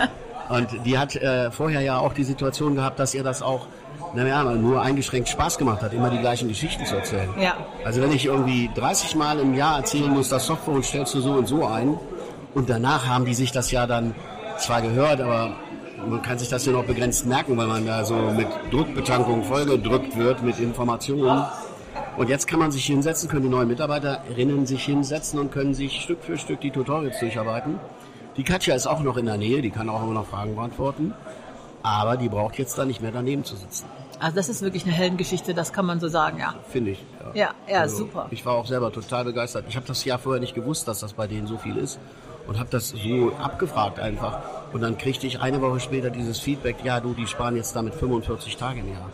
[0.49, 3.67] und die hat äh, vorher ja auch die Situation gehabt, dass ihr das auch,
[4.15, 7.29] naja, nur eingeschränkt Spaß gemacht hat, immer die gleichen Geschichten zu erzählen.
[7.39, 7.55] Ja.
[7.86, 11.21] Also wenn ich irgendwie 30 Mal im Jahr erzählen muss, das Software und stellst du
[11.21, 11.99] so und so ein,
[12.55, 14.15] und danach haben die sich das ja dann
[14.58, 15.51] zwar gehört, aber
[16.08, 20.17] man kann sich das ja noch begrenzt merken, weil man da so mit Druckbetankung vollgedrückt
[20.17, 21.45] wird mit Informationen.
[22.17, 26.01] Und jetzt kann man sich hinsetzen, können die neuen Mitarbeiterinnen sich hinsetzen und können sich
[26.01, 27.79] Stück für Stück die Tutorials durcharbeiten.
[28.37, 31.13] Die Katja ist auch noch in der Nähe, die kann auch immer noch Fragen beantworten.
[31.81, 33.85] Aber die braucht jetzt da nicht mehr daneben zu sitzen,
[34.19, 36.55] Also das ist wirklich eine Heldengeschichte, das kann man so sagen, ja.
[36.69, 37.05] finde ich.
[37.33, 38.27] Ja, ja, Also, super.
[38.31, 39.65] Ich war auch selber total begeistert.
[39.69, 41.99] Ich habe das Jahr vorher nicht gewusst, dass das bei denen so viel ist
[42.47, 44.39] und habe das so abgefragt einfach.
[44.73, 47.93] Und dann kriegte ich eine Woche später dieses Feedback, ja du, die sparen jetzt damit
[47.93, 49.09] 45 Tage im Jahr.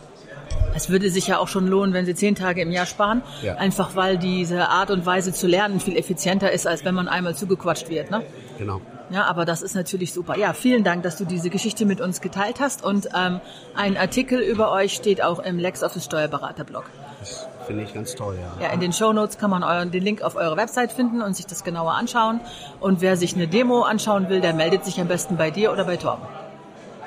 [0.76, 3.22] Es würde sich ja auch schon lohnen, wenn sie zehn Tage im Jahr sparen.
[3.42, 3.56] Ja.
[3.56, 7.36] Einfach weil diese Art und Weise zu lernen viel effizienter ist, als wenn man einmal
[7.36, 8.12] zugequatscht wird.
[8.12, 8.24] Ne?
[8.58, 8.82] Genau.
[9.10, 10.38] Ja, aber das ist natürlich super.
[10.38, 12.84] Ja, vielen Dank, dass du diese Geschichte mit uns geteilt hast.
[12.84, 13.40] Und ähm,
[13.76, 16.84] ein Artikel über euch steht auch im LexOffice Steuerberater-Blog.
[17.20, 18.68] Das finde ich ganz toll, ja.
[18.68, 21.46] Ja, in den Shownotes kann man euren, den Link auf eure Website finden und sich
[21.46, 22.42] das genauer anschauen.
[22.80, 25.86] Und wer sich eine Demo anschauen will, der meldet sich am besten bei dir oder
[25.86, 26.26] bei Torben.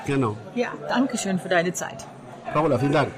[0.07, 0.37] Genau.
[0.55, 2.07] Ja, danke schön für deine Zeit.
[2.53, 3.11] Carola, vielen Dank.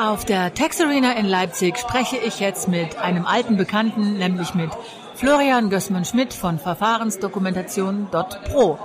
[0.00, 4.70] Auf der Tax Arena in Leipzig spreche ich jetzt mit einem alten Bekannten, nämlich mit
[5.14, 8.78] Florian Gößmann-Schmidt von Verfahrensdokumentation.pro.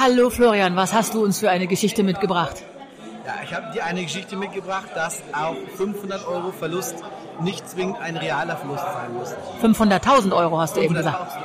[0.00, 2.64] Hallo Florian, was hast du uns für eine Geschichte mitgebracht?
[3.24, 6.96] Ja, ich habe dir eine Geschichte mitgebracht, dass auch 500 Euro Verlust
[7.40, 9.32] nicht zwingend ein realer Verlust sein muss.
[9.62, 11.20] 500.000 Euro hast du eben gesagt.
[11.20, 11.44] 500.000 Euro.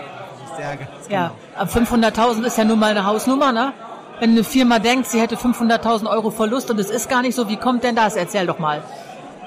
[0.58, 3.74] Sehr ganz Ja, ab 500.000 ist ja nun mal eine Hausnummer, ne?
[4.20, 7.50] Wenn eine Firma denkt, sie hätte 500.000 Euro Verlust und es ist gar nicht so,
[7.50, 8.16] wie kommt denn das?
[8.16, 8.82] Erzähl doch mal.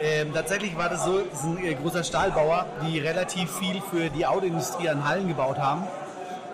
[0.00, 4.08] Ähm, tatsächlich war das so, es ist ein äh, großer Stahlbauer, die relativ viel für
[4.10, 5.82] die Autoindustrie an Hallen gebaut haben.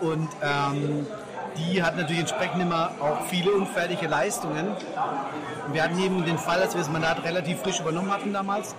[0.00, 1.06] Und ähm,
[1.58, 4.68] die hat natürlich entsprechend immer auch viele unfertige Leistungen.
[5.72, 8.74] Wir hatten eben den Fall, dass wir das Mandat relativ frisch übernommen hatten damals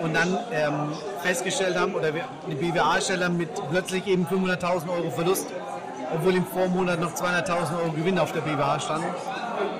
[0.00, 0.92] und dann ähm,
[1.22, 5.46] festgestellt haben, oder wir, die BWA-Steller mit plötzlich eben 500.000 Euro Verlust,
[6.14, 9.06] obwohl im Vormonat noch 200.000 Euro Gewinn auf der BWA standen.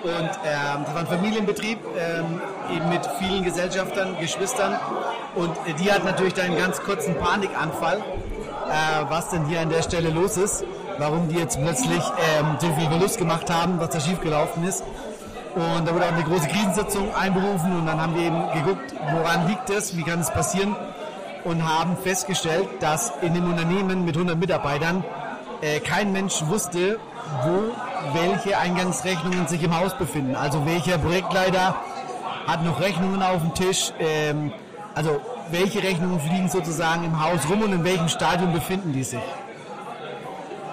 [0.03, 2.41] Und ähm, das war ein Familienbetrieb, ähm,
[2.75, 4.79] eben mit vielen Gesellschaftern, Geschwistern.
[5.35, 9.71] Und äh, die hat natürlich dann einen ganz kurzen Panikanfall, äh, was denn hier an
[9.71, 10.65] der Stelle los ist,
[10.99, 12.03] warum die jetzt plötzlich
[12.39, 14.85] ähm, so viel Verlust gemacht haben, was da schiefgelaufen ist.
[15.55, 19.47] Und da wurde auch eine große Krisensitzung einberufen und dann haben wir eben geguckt, woran
[19.47, 20.75] liegt es, wie kann es passieren
[21.45, 25.05] und haben festgestellt, dass in dem Unternehmen mit 100 Mitarbeitern
[25.65, 26.99] äh, kein Mensch wusste,
[27.43, 27.73] wo
[28.13, 30.37] welche Eingangsrechnungen sich im Haus befinden.
[30.37, 31.77] Also welcher Projektleiter
[32.47, 34.53] hat noch Rechnungen auf dem Tisch, ähm,
[34.95, 39.23] also welche Rechnungen fliegen sozusagen im Haus rum und in welchem Stadium befinden die sich.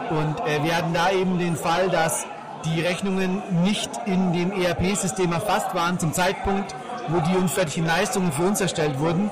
[0.09, 2.25] Und äh, wir hatten da eben den Fall, dass
[2.65, 6.75] die Rechnungen nicht in dem ERP-System erfasst waren zum Zeitpunkt,
[7.07, 9.31] wo die unfertigen Leistungen für uns erstellt wurden,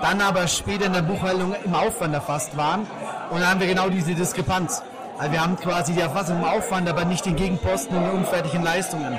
[0.00, 2.80] dann aber später in der Buchhaltung im Aufwand erfasst waren.
[3.30, 4.82] Und dann haben wir genau diese Diskrepanz.
[5.16, 8.62] Also wir haben quasi die Erfassung im Aufwand, aber nicht den Gegenposten und die unfertigen
[8.62, 9.18] Leistungen.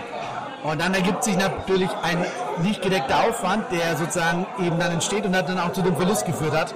[0.63, 2.25] Und dann ergibt sich natürlich ein
[2.63, 6.25] nicht gedeckter Aufwand, der sozusagen eben dann entsteht und hat dann auch zu dem Verlust
[6.25, 6.73] geführt hat.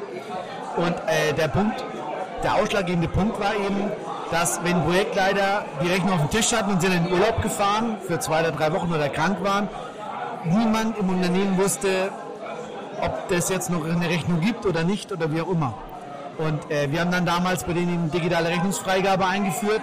[0.78, 1.84] Und äh, der Punkt,
[2.44, 3.92] der ausschlaggebende Punkt war eben,
[4.32, 7.98] dass wenn Projektleiter die Rechnung auf dem Tisch hatten und sind in den Urlaub gefahren
[8.08, 9.68] für zwei oder drei Wochen oder krank waren,
[10.46, 12.10] niemand im Unternehmen wusste,
[13.02, 15.74] ob das jetzt noch eine Rechnung gibt oder nicht oder wie auch immer.
[16.40, 19.82] Und äh, wir haben dann damals bei denen digitale Rechnungsfreigabe eingeführt,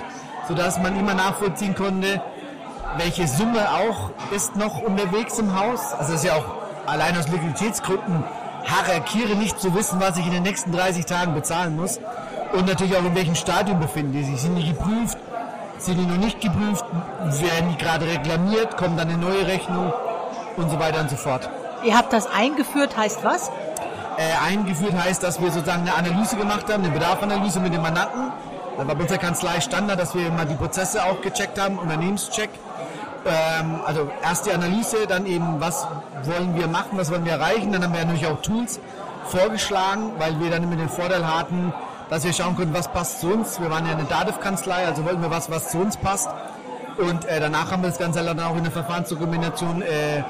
[0.48, 2.22] sodass man immer nachvollziehen konnte,
[2.96, 5.92] welche Summe auch ist noch unterwegs im Haus.
[5.92, 6.54] Also es ist ja auch
[6.86, 8.24] allein aus Liquiditätsgründen
[8.64, 12.00] Harakiri nicht zu wissen, was ich in den nächsten 30 Tagen bezahlen muss.
[12.52, 14.40] Und natürlich auch in welchem Stadium befinden die sich.
[14.40, 15.18] Sind die geprüft?
[15.78, 16.86] Sind die noch nicht geprüft?
[17.22, 18.78] Werden die gerade reklamiert?
[18.78, 19.92] Kommt dann eine neue Rechnung?
[20.56, 21.50] Und so weiter und so fort.
[21.84, 23.50] Ihr habt das eingeführt, heißt was?
[24.18, 28.32] Äh, eingeführt heißt, dass wir sozusagen eine Analyse gemacht haben, eine Bedarfanalyse mit dem Mandanten.
[28.76, 32.48] Das war bei unserer Kanzlei Standard, dass wir mal die Prozesse auch gecheckt haben, Unternehmenscheck.
[33.26, 35.86] Ähm, also erst die Analyse, dann eben, was
[36.22, 37.72] wollen wir machen, was wollen wir erreichen.
[37.72, 38.80] Dann haben wir natürlich auch Tools
[39.26, 41.74] vorgeschlagen, weil wir dann immer den Vorteil hatten,
[42.08, 43.60] dass wir schauen konnten, was passt zu uns.
[43.60, 46.30] Wir waren ja eine DATEV-Kanzlei, also wollten wir was, was zu uns passt.
[46.96, 50.22] Und äh, danach haben wir das Ganze dann auch in der Verfahrensdokumentation äh,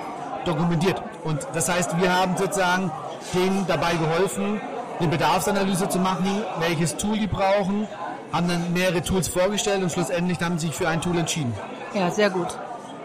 [0.45, 1.01] dokumentiert.
[1.23, 2.91] Und das heißt, wir haben sozusagen
[3.35, 4.61] denen dabei geholfen,
[4.99, 7.87] eine Bedarfsanalyse zu machen, welches Tool die brauchen,
[8.33, 11.55] haben dann mehrere Tools vorgestellt und schlussendlich haben sie sich für ein Tool entschieden.
[11.95, 12.49] Ja, sehr gut.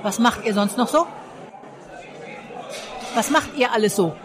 [0.03, 1.05] Was macht ihr sonst noch so?
[3.13, 4.15] Was macht ihr alles so?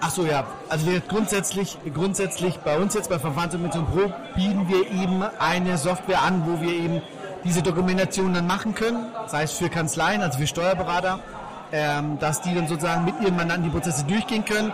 [0.00, 0.44] Ach so, ja.
[0.68, 6.22] Also wir grundsätzlich, grundsätzlich bei uns jetzt bei Verfahrensdokumentation Pro bieten wir eben eine Software
[6.22, 7.02] an, wo wir eben
[7.44, 9.06] diese Dokumentation dann machen können.
[9.24, 11.18] Das heißt für Kanzleien, also für Steuerberater,
[11.72, 14.72] ähm, dass die dann sozusagen mit ihren Mandanten die Prozesse durchgehen können.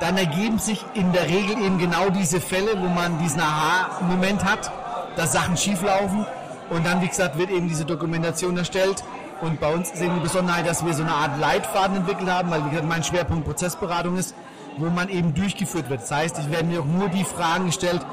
[0.00, 4.70] Dann ergeben sich in der Regel eben genau diese Fälle, wo man diesen Aha-Moment hat,
[5.16, 6.24] dass Sachen schieflaufen.
[6.70, 9.02] Und dann, wie gesagt, wird eben diese Dokumentation erstellt.
[9.40, 12.50] Und bei uns ist eben die Besonderheit, dass wir so eine Art Leitfaden entwickelt haben,
[12.50, 14.34] weil wie gesagt, mein Schwerpunkt Prozessberatung ist,
[14.76, 16.02] wo man eben durchgeführt wird.
[16.02, 18.04] Das heißt, ich werde mir auch nur die Fragen gestellt,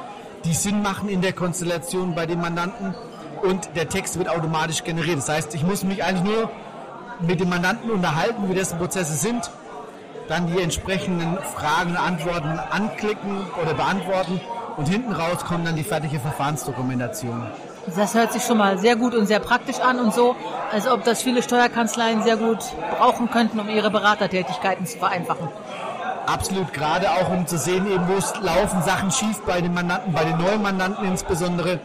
[0.46, 2.96] die Sinn machen in der Konstellation bei dem Mandanten
[3.42, 5.18] und der Text wird automatisch generiert.
[5.18, 6.50] Das heißt, ich muss mich eigentlich nur
[7.20, 9.50] mit dem Mandanten unterhalten, wie dessen Prozesse sind,
[10.28, 14.42] dann die entsprechenden Fragen und Antworten anklicken oder beantworten
[14.78, 17.48] und hinten raus kommt dann die fertige Verfahrensdokumentation.
[17.96, 20.36] Das hört sich schon mal sehr gut und sehr praktisch an und so,
[20.72, 22.60] als ob das viele Steuerkanzleien sehr gut
[22.98, 25.48] brauchen könnten, um ihre Beratertätigkeiten zu vereinfachen.
[26.26, 30.12] Absolut, gerade auch um zu sehen, eben wo es laufen Sachen schief bei den Mandanten,
[30.12, 31.80] bei den neuen Mandanten insbesondere.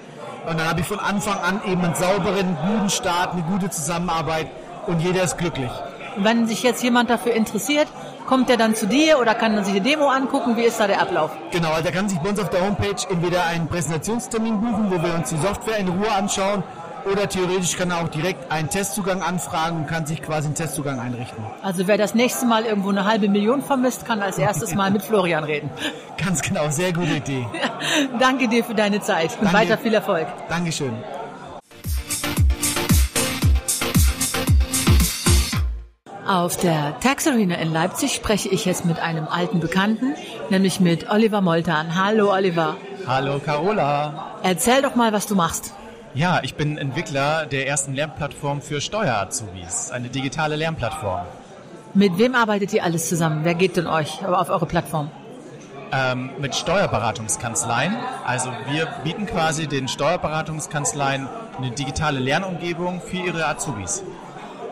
[0.49, 4.47] Und dann habe ich von Anfang an eben einen sauberen, guten Start, eine gute Zusammenarbeit
[4.87, 5.71] und jeder ist glücklich.
[6.17, 7.89] Und wenn sich jetzt jemand dafür interessiert,
[8.31, 10.57] kommt er dann zu dir oder kann er sich eine Demo angucken?
[10.57, 11.33] Wie ist da der Ablauf?
[11.51, 15.03] Genau, also er kann sich bei uns auf der Homepage entweder einen Präsentationstermin buchen, wo
[15.03, 16.63] wir uns die Software in Ruhe anschauen,
[17.11, 21.01] oder theoretisch kann er auch direkt einen Testzugang anfragen und kann sich quasi einen Testzugang
[21.01, 21.43] einrichten.
[21.63, 25.03] Also wer das nächste Mal irgendwo eine halbe Million vermisst, kann als erstes mal mit
[25.03, 25.69] Florian reden.
[26.25, 27.47] Ganz genau, sehr gute Idee.
[28.21, 29.59] Danke dir für deine Zeit und Danke.
[29.59, 30.29] weiter viel Erfolg.
[30.49, 30.93] Dankeschön.
[36.31, 40.15] Auf der Tax Arena in Leipzig spreche ich jetzt mit einem alten Bekannten,
[40.49, 41.97] nämlich mit Oliver Moltan.
[41.97, 42.77] Hallo Oliver.
[43.05, 44.37] Hallo Carola.
[44.45, 45.75] Erzähl doch mal, was du machst.
[46.15, 51.27] Ja, ich bin Entwickler der ersten Lernplattform für Steuerazubis, eine digitale Lernplattform.
[51.95, 53.41] Mit wem arbeitet ihr alles zusammen?
[53.43, 55.11] Wer geht denn euch auf eure Plattform?
[55.91, 57.97] Ähm, mit Steuerberatungskanzleien.
[58.25, 61.27] Also wir bieten quasi den Steuerberatungskanzleien
[61.59, 64.05] eine digitale Lernumgebung für ihre Azubis.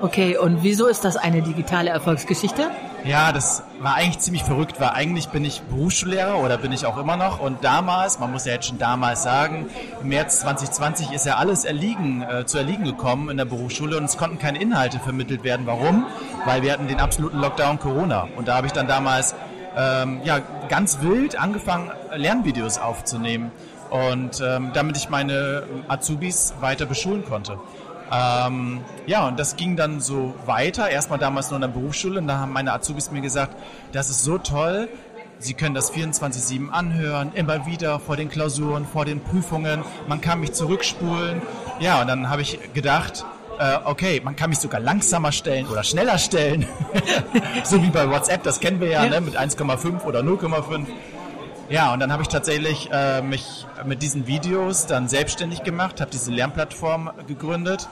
[0.01, 2.71] Okay, und wieso ist das eine digitale Erfolgsgeschichte?
[3.05, 6.99] Ja, das war eigentlich ziemlich verrückt, weil eigentlich bin ich Berufsschullehrer oder bin ich auch
[6.99, 7.41] immer noch.
[7.41, 9.67] Und damals, man muss ja jetzt schon damals sagen,
[10.01, 14.05] im März 2020 ist ja alles erliegen, äh, zu erliegen gekommen in der Berufsschule und
[14.05, 15.67] es konnten keine Inhalte vermittelt werden.
[15.67, 16.07] Warum?
[16.45, 18.29] Weil wir hatten den absoluten Lockdown Corona.
[18.37, 19.35] Und da habe ich dann damals
[19.77, 23.51] ähm, ja, ganz wild angefangen, Lernvideos aufzunehmen.
[23.91, 27.59] Und ähm, damit ich meine Azubis weiter beschulen konnte.
[28.11, 30.89] Ähm, ja, und das ging dann so weiter.
[30.89, 32.21] Erstmal damals nur in der Berufsschule.
[32.21, 33.57] Und da haben meine Azubis mir gesagt,
[33.93, 34.89] das ist so toll.
[35.41, 39.85] Sie können das 24-7 anhören, immer wieder vor den Klausuren, vor den Prüfungen.
[40.09, 41.43] Man kann mich zurückspulen.
[41.79, 43.25] Ja, und dann habe ich gedacht,
[43.61, 46.67] äh, okay, man kann mich sogar langsamer stellen oder schneller stellen.
[47.65, 49.11] so wie bei WhatsApp, das kennen wir ja, Ja.
[49.11, 50.87] Ne, mit 1,5 oder 0,5.
[51.71, 56.11] Ja, und dann habe ich tatsächlich äh, mich mit diesen Videos dann selbstständig gemacht, habe
[56.11, 57.89] diese Lernplattform gegründet.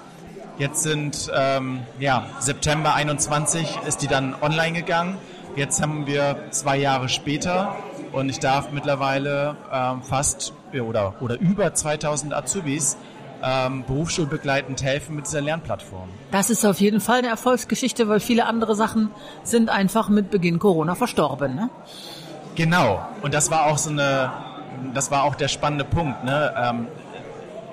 [0.57, 5.19] Jetzt sind, ähm, ja, September 21 ist die dann online gegangen.
[5.57, 7.77] Jetzt haben wir zwei Jahre später
[8.13, 12.97] und ich darf mittlerweile ähm, fast oder, oder über 2000 Azubis
[13.43, 16.09] ähm, berufsschulbegleitend helfen mit dieser Lernplattform.
[16.31, 19.11] Das ist auf jeden Fall eine Erfolgsgeschichte, weil viele andere Sachen
[19.43, 21.55] sind einfach mit Beginn Corona verstorben.
[21.55, 21.71] Ne?
[22.57, 23.07] Genau.
[23.21, 24.33] Und das war auch so eine,
[24.95, 26.25] das war auch der spannende Punkt.
[26.25, 26.55] Ne?
[26.57, 26.89] Ähm,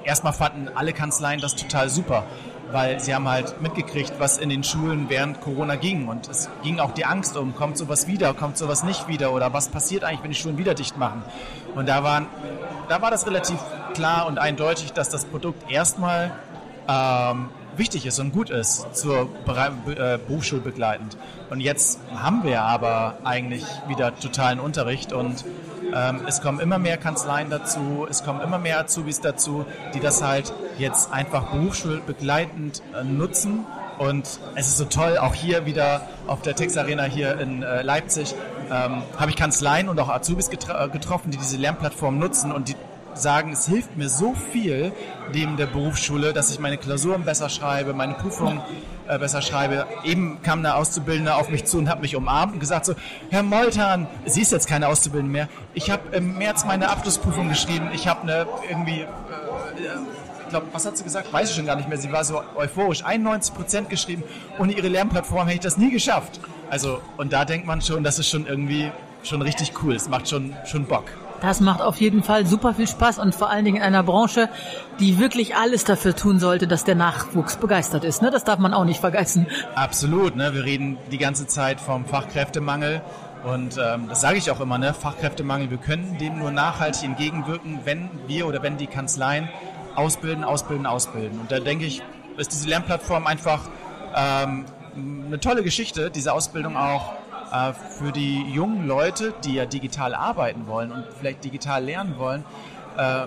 [0.04, 2.24] erstmal fanden alle Kanzleien das total super,
[2.72, 6.10] weil sie haben halt mitgekriegt, was in den Schulen während Corona ging.
[6.10, 9.54] Und es ging auch die Angst um, kommt sowas wieder, kommt sowas nicht wieder oder
[9.54, 11.24] was passiert eigentlich, wenn die Schulen wieder dicht machen.
[11.76, 12.28] Und da, waren,
[12.89, 13.60] da war das relativ
[13.93, 16.32] klar und eindeutig, dass das Produkt erstmal
[16.89, 21.17] ähm, wichtig ist und gut ist zur äh, Berufsschulbegleitend.
[21.49, 25.45] Und jetzt haben wir aber eigentlich wieder totalen Unterricht und
[25.93, 30.23] ähm, es kommen immer mehr Kanzleien dazu, es kommen immer mehr Azubis dazu, die das
[30.23, 33.65] halt jetzt einfach berufsschulbegleitend äh, nutzen.
[33.99, 37.83] Und es ist so toll, auch hier wieder auf der Tex Arena hier in äh,
[37.83, 38.33] Leipzig
[38.71, 42.69] ähm, habe ich Kanzleien und auch Azubis getra äh, getroffen, die diese Lernplattform nutzen und
[42.69, 42.75] die
[43.17, 44.91] sagen, es hilft mir so viel
[45.34, 48.62] neben der Berufsschule, dass ich meine Klausuren besser schreibe, meine Prüfungen
[49.08, 49.86] äh, besser schreibe.
[50.04, 52.95] Eben kam eine Auszubildende auf mich zu und hat mich umarmt und gesagt so,
[53.30, 55.49] Herr Moltan, sie ist jetzt keine Auszubildende mehr.
[55.73, 57.89] Ich habe im März meine Abschlussprüfung geschrieben.
[57.93, 59.06] Ich habe eine irgendwie, äh,
[60.43, 61.32] ich glaube, was hat sie gesagt?
[61.34, 61.97] Weiß ich schon gar nicht mehr.
[61.97, 64.23] Sie war so euphorisch, 91 Prozent geschrieben.
[64.60, 66.39] Ohne ihre Lernplattform hätte ich das nie geschafft.
[66.69, 68.91] Also, und da denkt man schon, das ist schon irgendwie
[69.23, 69.95] schon richtig cool.
[69.95, 71.06] Es macht schon, schon Bock.
[71.43, 74.47] Das macht auf jeden Fall super viel Spaß und vor allen Dingen in einer Branche,
[75.01, 78.21] die wirklich alles dafür tun sollte, dass der Nachwuchs begeistert ist.
[78.21, 78.32] Ne?
[78.32, 79.45] Das darf man auch nicht vergessen.
[79.75, 80.38] Absolut.
[80.38, 80.53] Ne?
[80.53, 83.01] Wir reden die ganze Zeit vom Fachkräftemangel.
[83.43, 84.93] Und ähm, das sage ich auch immer, ne?
[84.93, 85.69] Fachkräftemangel.
[85.69, 89.49] Wir können dem nur nachhaltig entgegenwirken, wenn wir oder wenn die Kanzleien
[89.95, 91.41] ausbilden, ausbilden, ausbilden.
[91.41, 92.01] Und da denke ich,
[92.38, 93.67] ist diese Lernplattform einfach
[94.15, 94.63] ähm,
[94.95, 97.12] eine tolle Geschichte, diese Ausbildung auch
[97.53, 102.45] äh, für die jungen Leute, die ja digital arbeiten wollen und vielleicht digital lernen wollen,
[102.97, 103.25] äh,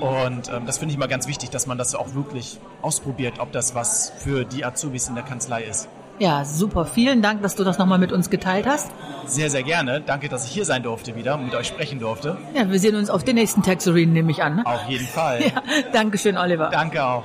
[0.00, 3.52] Und ähm, das finde ich immer ganz wichtig, dass man das auch wirklich ausprobiert, ob
[3.52, 5.88] das was für die Azubis in der Kanzlei ist.
[6.18, 6.86] Ja, super.
[6.86, 8.90] Vielen Dank, dass du das nochmal mit uns geteilt hast.
[9.26, 10.00] Sehr, sehr gerne.
[10.00, 12.38] Danke, dass ich hier sein durfte wieder und mit euch sprechen durfte.
[12.54, 14.56] Ja, wir sehen uns auf den nächsten Taxorien, nehme ich an.
[14.56, 14.66] Ne?
[14.66, 15.40] Auf jeden Fall.
[15.46, 16.70] Ja, Dankeschön, Oliver.
[16.70, 17.24] Danke auch.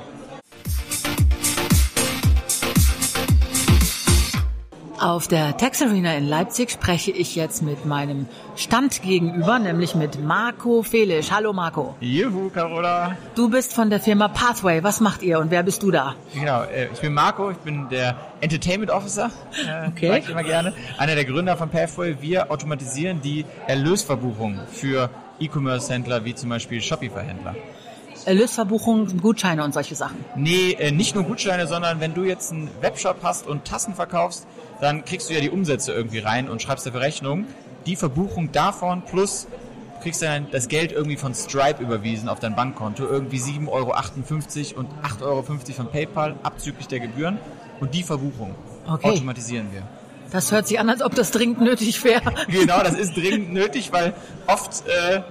[5.02, 10.24] Auf der Tax Arena in Leipzig spreche ich jetzt mit meinem Stand gegenüber, nämlich mit
[10.24, 11.32] Marco Felisch.
[11.32, 11.96] Hallo Marco.
[12.02, 13.18] Juhu, Carola.
[13.34, 14.84] Du bist von der Firma Pathway.
[14.84, 16.14] Was macht ihr und wer bist du da?
[16.36, 19.32] Genau, äh, ich bin Marco, ich bin der Entertainment Officer,
[19.68, 20.08] äh, Okay.
[20.10, 20.72] sag ich immer gerne.
[21.00, 22.18] Einer der Gründer von Pathway.
[22.22, 25.10] Wir automatisieren die Erlösverbuchung für
[25.40, 27.56] E-Commerce-Händler wie zum Beispiel Shopify-Händler.
[28.26, 30.24] Erlösverbuchung, Gutscheine und solche Sachen.
[30.36, 34.46] Nee, äh, nicht nur Gutscheine, sondern wenn du jetzt einen Webshop hast und Tassen verkaufst,
[34.80, 37.46] dann kriegst du ja die Umsätze irgendwie rein und schreibst dafür Rechnung.
[37.86, 39.48] Die Verbuchung davon plus
[40.02, 43.68] kriegst dann das Geld irgendwie von Stripe überwiesen auf dein Bankkonto, irgendwie 7,58
[44.76, 47.38] Euro und 8,50 Euro von PayPal abzüglich der Gebühren
[47.80, 48.56] und die Verbuchung
[48.88, 49.10] Okay.
[49.10, 49.84] automatisieren wir.
[50.32, 52.34] Das hört sich an, als ob das dringend nötig wäre.
[52.48, 54.14] Genau, das ist dringend nötig, weil
[54.48, 55.22] oft äh,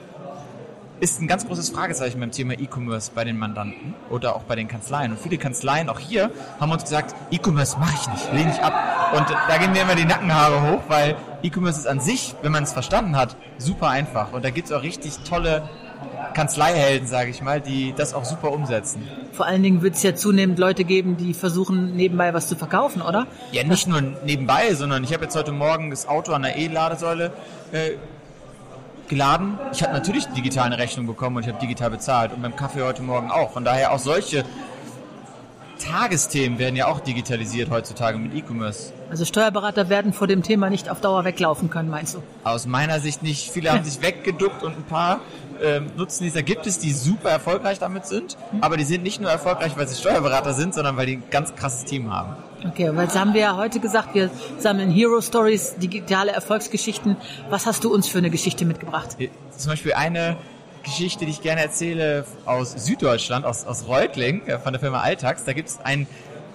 [1.00, 4.68] ist ein ganz großes Fragezeichen beim Thema E-Commerce bei den Mandanten oder auch bei den
[4.68, 5.12] Kanzleien.
[5.12, 9.16] Und viele Kanzleien, auch hier, haben uns gesagt, E-Commerce mache ich nicht, lehne ich ab.
[9.16, 12.64] Und da gehen mir immer die Nackenhaare hoch, weil E-Commerce ist an sich, wenn man
[12.64, 14.32] es verstanden hat, super einfach.
[14.32, 15.68] Und da gibt es auch richtig tolle
[16.34, 19.02] Kanzleihelden, sage ich mal, die das auch super umsetzen.
[19.32, 23.02] Vor allen Dingen wird es ja zunehmend Leute geben, die versuchen, nebenbei was zu verkaufen,
[23.02, 23.26] oder?
[23.52, 27.32] Ja, nicht nur nebenbei, sondern ich habe jetzt heute Morgen das Auto an der E-Ladesäule
[27.72, 27.92] äh,
[29.10, 29.58] geladen.
[29.72, 32.82] Ich habe natürlich digital eine Rechnung bekommen und ich habe digital bezahlt und beim Kaffee
[32.82, 33.52] heute Morgen auch.
[33.52, 34.44] Von daher auch solche
[35.80, 38.92] Tagesthemen werden ja auch digitalisiert heutzutage mit E-Commerce.
[39.10, 42.22] Also Steuerberater werden vor dem Thema nicht auf Dauer weglaufen können, meinst du?
[42.44, 43.50] Aus meiner Sicht nicht.
[43.50, 45.20] Viele haben sich weggeduckt und ein paar
[45.62, 48.36] ähm, nutzen dieser gibt es, die super erfolgreich damit sind.
[48.60, 51.54] Aber die sind nicht nur erfolgreich, weil sie Steuerberater sind, sondern weil die ein ganz
[51.54, 52.36] krasses Team haben.
[52.66, 57.16] Okay, weil jetzt haben wir ja heute gesagt, wir sammeln Hero Stories, digitale Erfolgsgeschichten.
[57.48, 59.16] Was hast du uns für eine Geschichte mitgebracht?
[59.56, 60.36] Zum Beispiel eine
[60.82, 65.44] Geschichte, die ich gerne erzähle aus Süddeutschland, aus, aus Reutling, äh, von der Firma Alltax.
[65.44, 66.06] Da gibt es einen,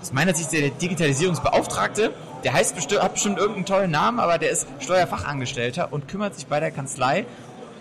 [0.01, 2.11] aus meiner Sicht der Digitalisierungsbeauftragte,
[2.43, 6.45] der heißt bestimmt, hat bestimmt irgendeinen tollen Namen, aber der ist Steuerfachangestellter und kümmert sich
[6.45, 7.25] bei der Kanzlei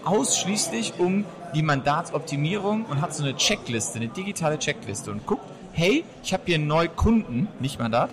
[0.05, 6.05] ausschließlich um die Mandatsoptimierung und hat so eine Checkliste, eine digitale Checkliste und guckt, hey,
[6.23, 8.11] ich habe hier einen neuen Kunden, nicht Mandat,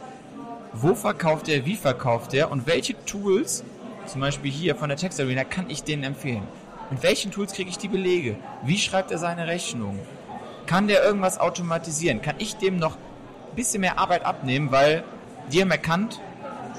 [0.74, 3.64] wo verkauft er, wie verkauft er und welche Tools,
[4.08, 6.42] zum Beispiel hier von der Text Arena, kann ich denen empfehlen?
[6.90, 8.36] Mit welchen Tools kriege ich die Belege?
[8.64, 10.00] Wie schreibt er seine Rechnung?
[10.66, 12.22] Kann der irgendwas automatisieren?
[12.22, 15.04] Kann ich dem noch ein bisschen mehr Arbeit abnehmen, weil
[15.52, 16.20] die haben erkannt,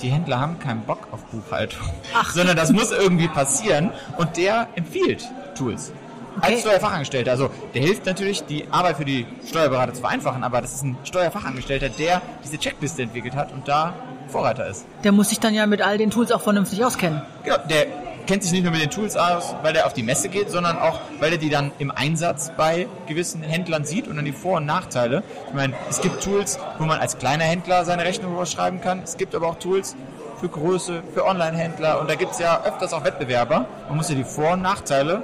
[0.03, 1.87] die Händler haben keinen Bock auf Buchhaltung,
[2.33, 5.92] sondern das muss irgendwie passieren und der empfiehlt Tools.
[6.40, 7.31] Als Steuerfachangestellter.
[7.31, 10.97] Also der hilft natürlich, die Arbeit für die Steuerberater zu vereinfachen, aber das ist ein
[11.05, 13.95] Steuerfachangestellter, der diese Checkliste entwickelt hat und da
[14.29, 14.87] Vorreiter ist.
[15.05, 17.23] Der muss sich dann ja mit all den Tools auch vernünftig auskennen.
[17.45, 17.87] Genau, der
[18.27, 20.79] kennt sich nicht nur mit den Tools aus, weil er auf die Messe geht, sondern
[20.79, 24.59] auch, weil er die dann im Einsatz bei gewissen Händlern sieht und dann die Vor-
[24.59, 25.23] und Nachteile.
[25.49, 29.03] Ich meine, es gibt Tools, wo man als kleiner Händler seine Rechnung überschreiben kann.
[29.03, 29.97] Es gibt aber auch Tools
[30.41, 33.66] für Größe, für Online-Händler und da gibt es ja öfters auch Wettbewerber.
[33.89, 35.22] Man muss ja die Vor- und Nachteile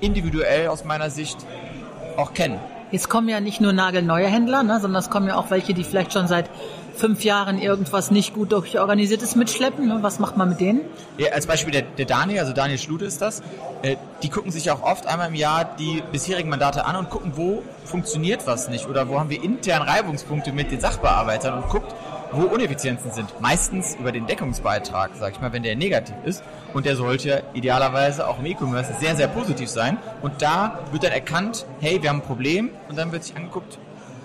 [0.00, 1.38] individuell aus meiner Sicht
[2.16, 2.58] auch kennen.
[2.92, 5.82] Jetzt kommen ja nicht nur nagelneue Händler, ne, sondern es kommen ja auch welche, die
[5.82, 6.48] vielleicht schon seit
[6.96, 9.86] fünf Jahren irgendwas nicht gut durchorganisiert ist, mitschleppen?
[9.86, 9.98] Ne?
[10.02, 10.82] Was macht man mit denen?
[11.18, 13.42] Ja, als Beispiel der, der Daniel, also Daniel Schlude ist das.
[13.82, 17.32] Äh, die gucken sich auch oft einmal im Jahr die bisherigen Mandate an und gucken,
[17.34, 21.94] wo funktioniert was nicht oder wo haben wir intern Reibungspunkte mit den Sachbearbeitern und guckt,
[22.32, 23.40] wo Uneffizienzen sind.
[23.40, 26.42] Meistens über den Deckungsbeitrag, sag ich mal, wenn der negativ ist.
[26.74, 29.98] Und der sollte idealerweise auch im E-Commerce sehr, sehr positiv sein.
[30.22, 32.70] Und da wird dann erkannt, hey, wir haben ein Problem.
[32.88, 33.78] Und dann wird sich angeguckt,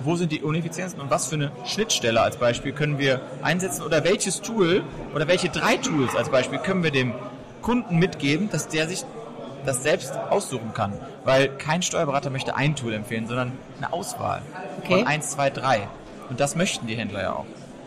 [0.04, 4.04] wo sind die Uneffizienzen und was für eine Schnittstelle als Beispiel können wir einsetzen oder
[4.04, 4.84] welches Tool
[5.14, 7.14] oder welche drei Tools als Beispiel können wir dem
[7.62, 9.04] Kunden mitgeben, dass der sich
[9.64, 10.94] das selbst aussuchen kann.
[11.24, 14.42] Weil kein Steuerberater möchte ein Tool empfehlen, sondern eine Auswahl
[14.80, 15.00] Okay.
[15.00, 15.88] von eins, zwei, drei.
[16.30, 17.46] Und das möchten die Händler ja auch.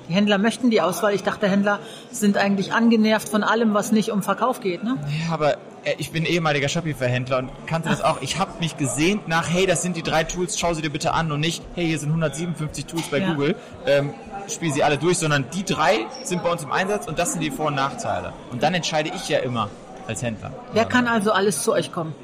[0.09, 1.15] Die Händler möchten die Auswahl.
[1.15, 1.79] Ich dachte, Händler
[2.11, 4.85] sind eigentlich angenervt von allem, was nicht um Verkauf geht.
[4.85, 4.97] Ne?
[5.27, 8.21] Ja, aber äh, ich bin ehemaliger Shopify-Händler und kannte das auch.
[8.21, 11.13] Ich habe mich gesehnt nach, hey, das sind die drei Tools, schau sie dir bitte
[11.15, 13.33] an und nicht, hey, hier sind 157 Tools bei Ja.
[13.33, 14.13] Google, ähm,
[14.49, 17.41] spiel sie alle durch, sondern die drei sind bei uns im Einsatz und das sind
[17.41, 18.33] die Vor- und Nachteile.
[18.51, 19.71] Und dann entscheide ich ja immer
[20.07, 20.53] als Händler.
[20.75, 22.15] Wer kann also alles zu euch kommen?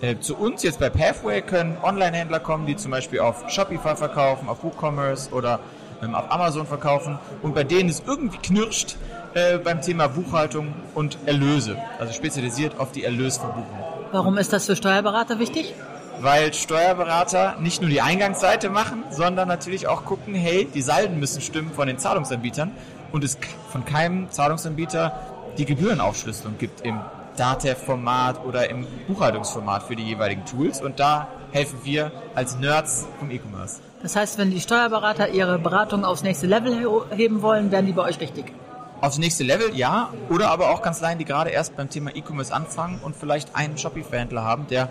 [0.00, 4.48] Äh, zu uns jetzt bei Pathway können Online-Händler kommen, die zum Beispiel auf Shopify verkaufen,
[4.48, 5.58] auf WooCommerce oder
[6.04, 8.96] ähm, auf Amazon verkaufen und bei denen es irgendwie knirscht
[9.34, 13.78] äh, beim Thema Buchhaltung und Erlöse, also spezialisiert auf die Erlösverbuchung.
[14.12, 15.74] Warum ist das für Steuerberater wichtig?
[16.20, 21.40] Weil Steuerberater nicht nur die Eingangsseite machen, sondern natürlich auch gucken, hey, die Salden müssen
[21.40, 22.70] stimmen von den Zahlungsanbietern
[23.10, 23.36] und es
[23.70, 25.18] von keinem Zahlungsanbieter
[25.58, 27.00] die Gebührenaufschlüsselung gibt im
[27.36, 33.30] DATEV-Format oder im Buchhaltungsformat für die jeweiligen Tools und da helfen wir als Nerds vom
[33.30, 33.80] E-Commerce.
[34.04, 37.92] Das heißt, wenn die Steuerberater ihre Beratung aufs nächste Level he- heben wollen, werden die
[37.92, 38.52] bei euch richtig.
[39.00, 43.00] Aufs nächste Level, ja, oder aber auch Kanzleien, die gerade erst beim Thema E-Commerce anfangen
[43.02, 44.88] und vielleicht einen Shopify-Händler haben, der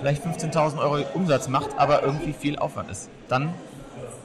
[0.00, 3.08] vielleicht 15.000 Euro Umsatz macht, aber irgendwie viel Aufwand ist.
[3.28, 3.52] Dann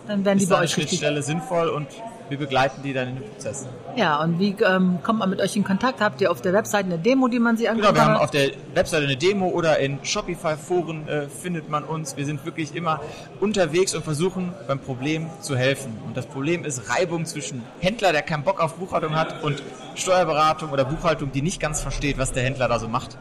[0.08, 0.88] Dann werden die ist bei euch richtig.
[0.88, 1.88] Schnittstelle sinnvoll und
[2.34, 3.68] wir begleiten die dann in den Prozess.
[3.96, 6.02] Ja, und wie ähm, kommt man mit euch in Kontakt?
[6.02, 8.32] Habt ihr auf der Webseite eine Demo, die man sie angucken Genau, wir haben auf
[8.32, 12.18] der Webseite eine Demo oder in Shopify-Foren äh, findet man uns.
[12.18, 13.02] Wir sind wirklich immer
[13.40, 15.98] unterwegs und versuchen beim Problem zu helfen.
[16.08, 19.62] Und das Problem ist Reibung zwischen Händler, der keinen Bock auf Buchhaltung hat, und
[19.96, 23.18] Steuerberatung oder Buchhaltung, die nicht ganz versteht, was der Händler da so macht.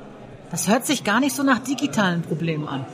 [0.51, 2.87] Das hört sich gar nicht so nach digitalen Problemen an.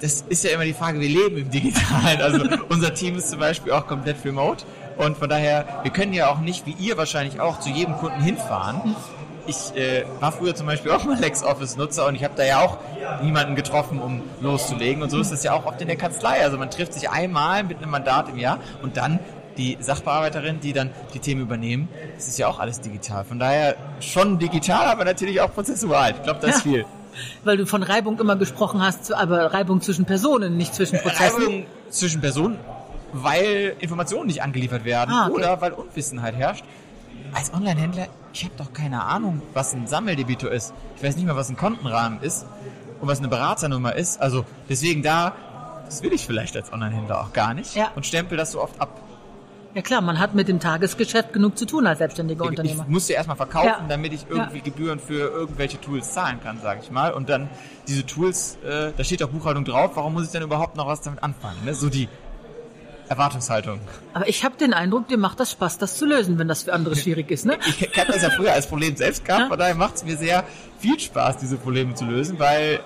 [0.00, 2.20] Das ist ja immer die Frage, wir leben im Digitalen.
[2.20, 4.64] Also unser Team ist zum Beispiel auch komplett remote.
[4.98, 8.20] Und von daher, wir können ja auch nicht, wie ihr wahrscheinlich auch, zu jedem Kunden
[8.20, 8.94] hinfahren.
[9.46, 12.76] Ich äh, war früher zum Beispiel auch mal LexOffice-Nutzer und ich habe da ja auch
[13.22, 15.02] niemanden getroffen, um loszulegen.
[15.02, 16.42] Und so ist es ja auch oft in der Kanzlei.
[16.42, 19.18] Also man trifft sich einmal mit einem Mandat im Jahr und dann
[19.56, 21.88] die Sachbearbeiterin, die dann die Themen übernehmen.
[22.16, 23.24] Das ist ja auch alles digital.
[23.24, 26.10] Von daher schon digital, aber natürlich auch prozessual.
[26.12, 26.72] Ich glaube, das ist Ja.
[26.72, 26.84] viel.
[27.42, 31.42] Weil du von Reibung immer gesprochen hast, aber Reibung zwischen Personen, nicht zwischen Prozessen.
[31.42, 32.58] Reibung zwischen Personen,
[33.12, 35.34] weil Informationen nicht angeliefert werden Ah, okay.
[35.34, 36.64] oder weil Unwissenheit herrscht.
[37.32, 40.72] Als Online-Händler, ich habe doch keine Ahnung, was ein Sammeldebitor ist.
[40.96, 42.46] Ich weiß nicht mal, was ein Kontenrahmen ist
[43.00, 44.20] und was eine Beraternummer ist.
[44.20, 45.34] Also deswegen da,
[45.84, 47.90] das will ich vielleicht als Online-Händler auch gar nicht Ja.
[47.96, 49.00] und stempel das so oft ab.
[49.74, 52.84] Ja klar, man hat mit dem Tagesgeschäft genug zu tun als selbstständiger Ich, Unternehmer.
[52.84, 53.84] ich muss ja erstmal verkaufen, Ja.
[53.86, 54.64] damit ich irgendwie Ja.
[54.64, 57.12] Gebühren für irgendwelche Tools zahlen kann, sage ich mal.
[57.12, 57.50] Und dann
[57.86, 61.02] diese Tools, äh, da steht auch Buchhaltung drauf, warum muss ich denn überhaupt noch was
[61.02, 61.58] damit anfangen?
[61.66, 61.74] Ne?
[61.74, 62.08] So die
[63.08, 63.80] Erwartungshaltung.
[64.14, 66.72] Aber ich habe den Eindruck, dir macht das Spaß, das zu lösen, wenn das für
[66.72, 67.46] andere schwierig ist.
[67.46, 67.58] Ne?
[67.78, 70.44] Ich habe das ja früher als Problem selbst gehabt, von daher macht es mir sehr
[70.78, 72.80] viel Spaß, diese Probleme zu lösen, weil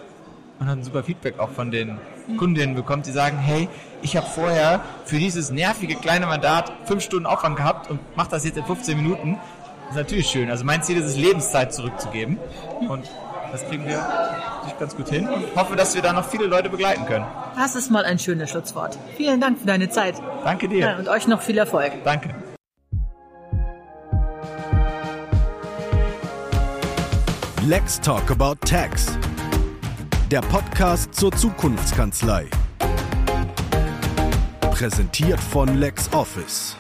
[0.59, 1.99] man hat ein super Feedback auch von den
[2.39, 3.69] Kundinnen bekommt, die sagen, hey,
[4.01, 8.45] ich habe vorher für dieses nervige kleine Mandat fünf Stunden Aufwand gehabt und mache das
[8.45, 9.39] jetzt in 15 Minuten.
[9.89, 10.51] Das ist natürlich schön.
[10.51, 12.39] Also mein Ziel ist es, Lebenszeit zurückzugeben.
[12.89, 13.09] Und
[13.53, 16.71] das kriegen wir natürlich ganz gut hin und hoffe, dass wir da noch viele Leute
[16.71, 17.27] begleiten können.
[17.57, 18.99] Das ist mal ein schönes Schlusswort.
[19.17, 20.15] Vielen Dank für deine Zeit.
[20.43, 20.79] Danke dir.
[20.79, 21.93] Ja, und euch noch viel Erfolg.
[22.05, 22.35] Danke.
[27.67, 29.07] Let's Talk About Tax.
[30.31, 32.47] Der Podcast zur Zukunftskanzlei.
[34.73, 36.77] Präsentiert von LexOffice.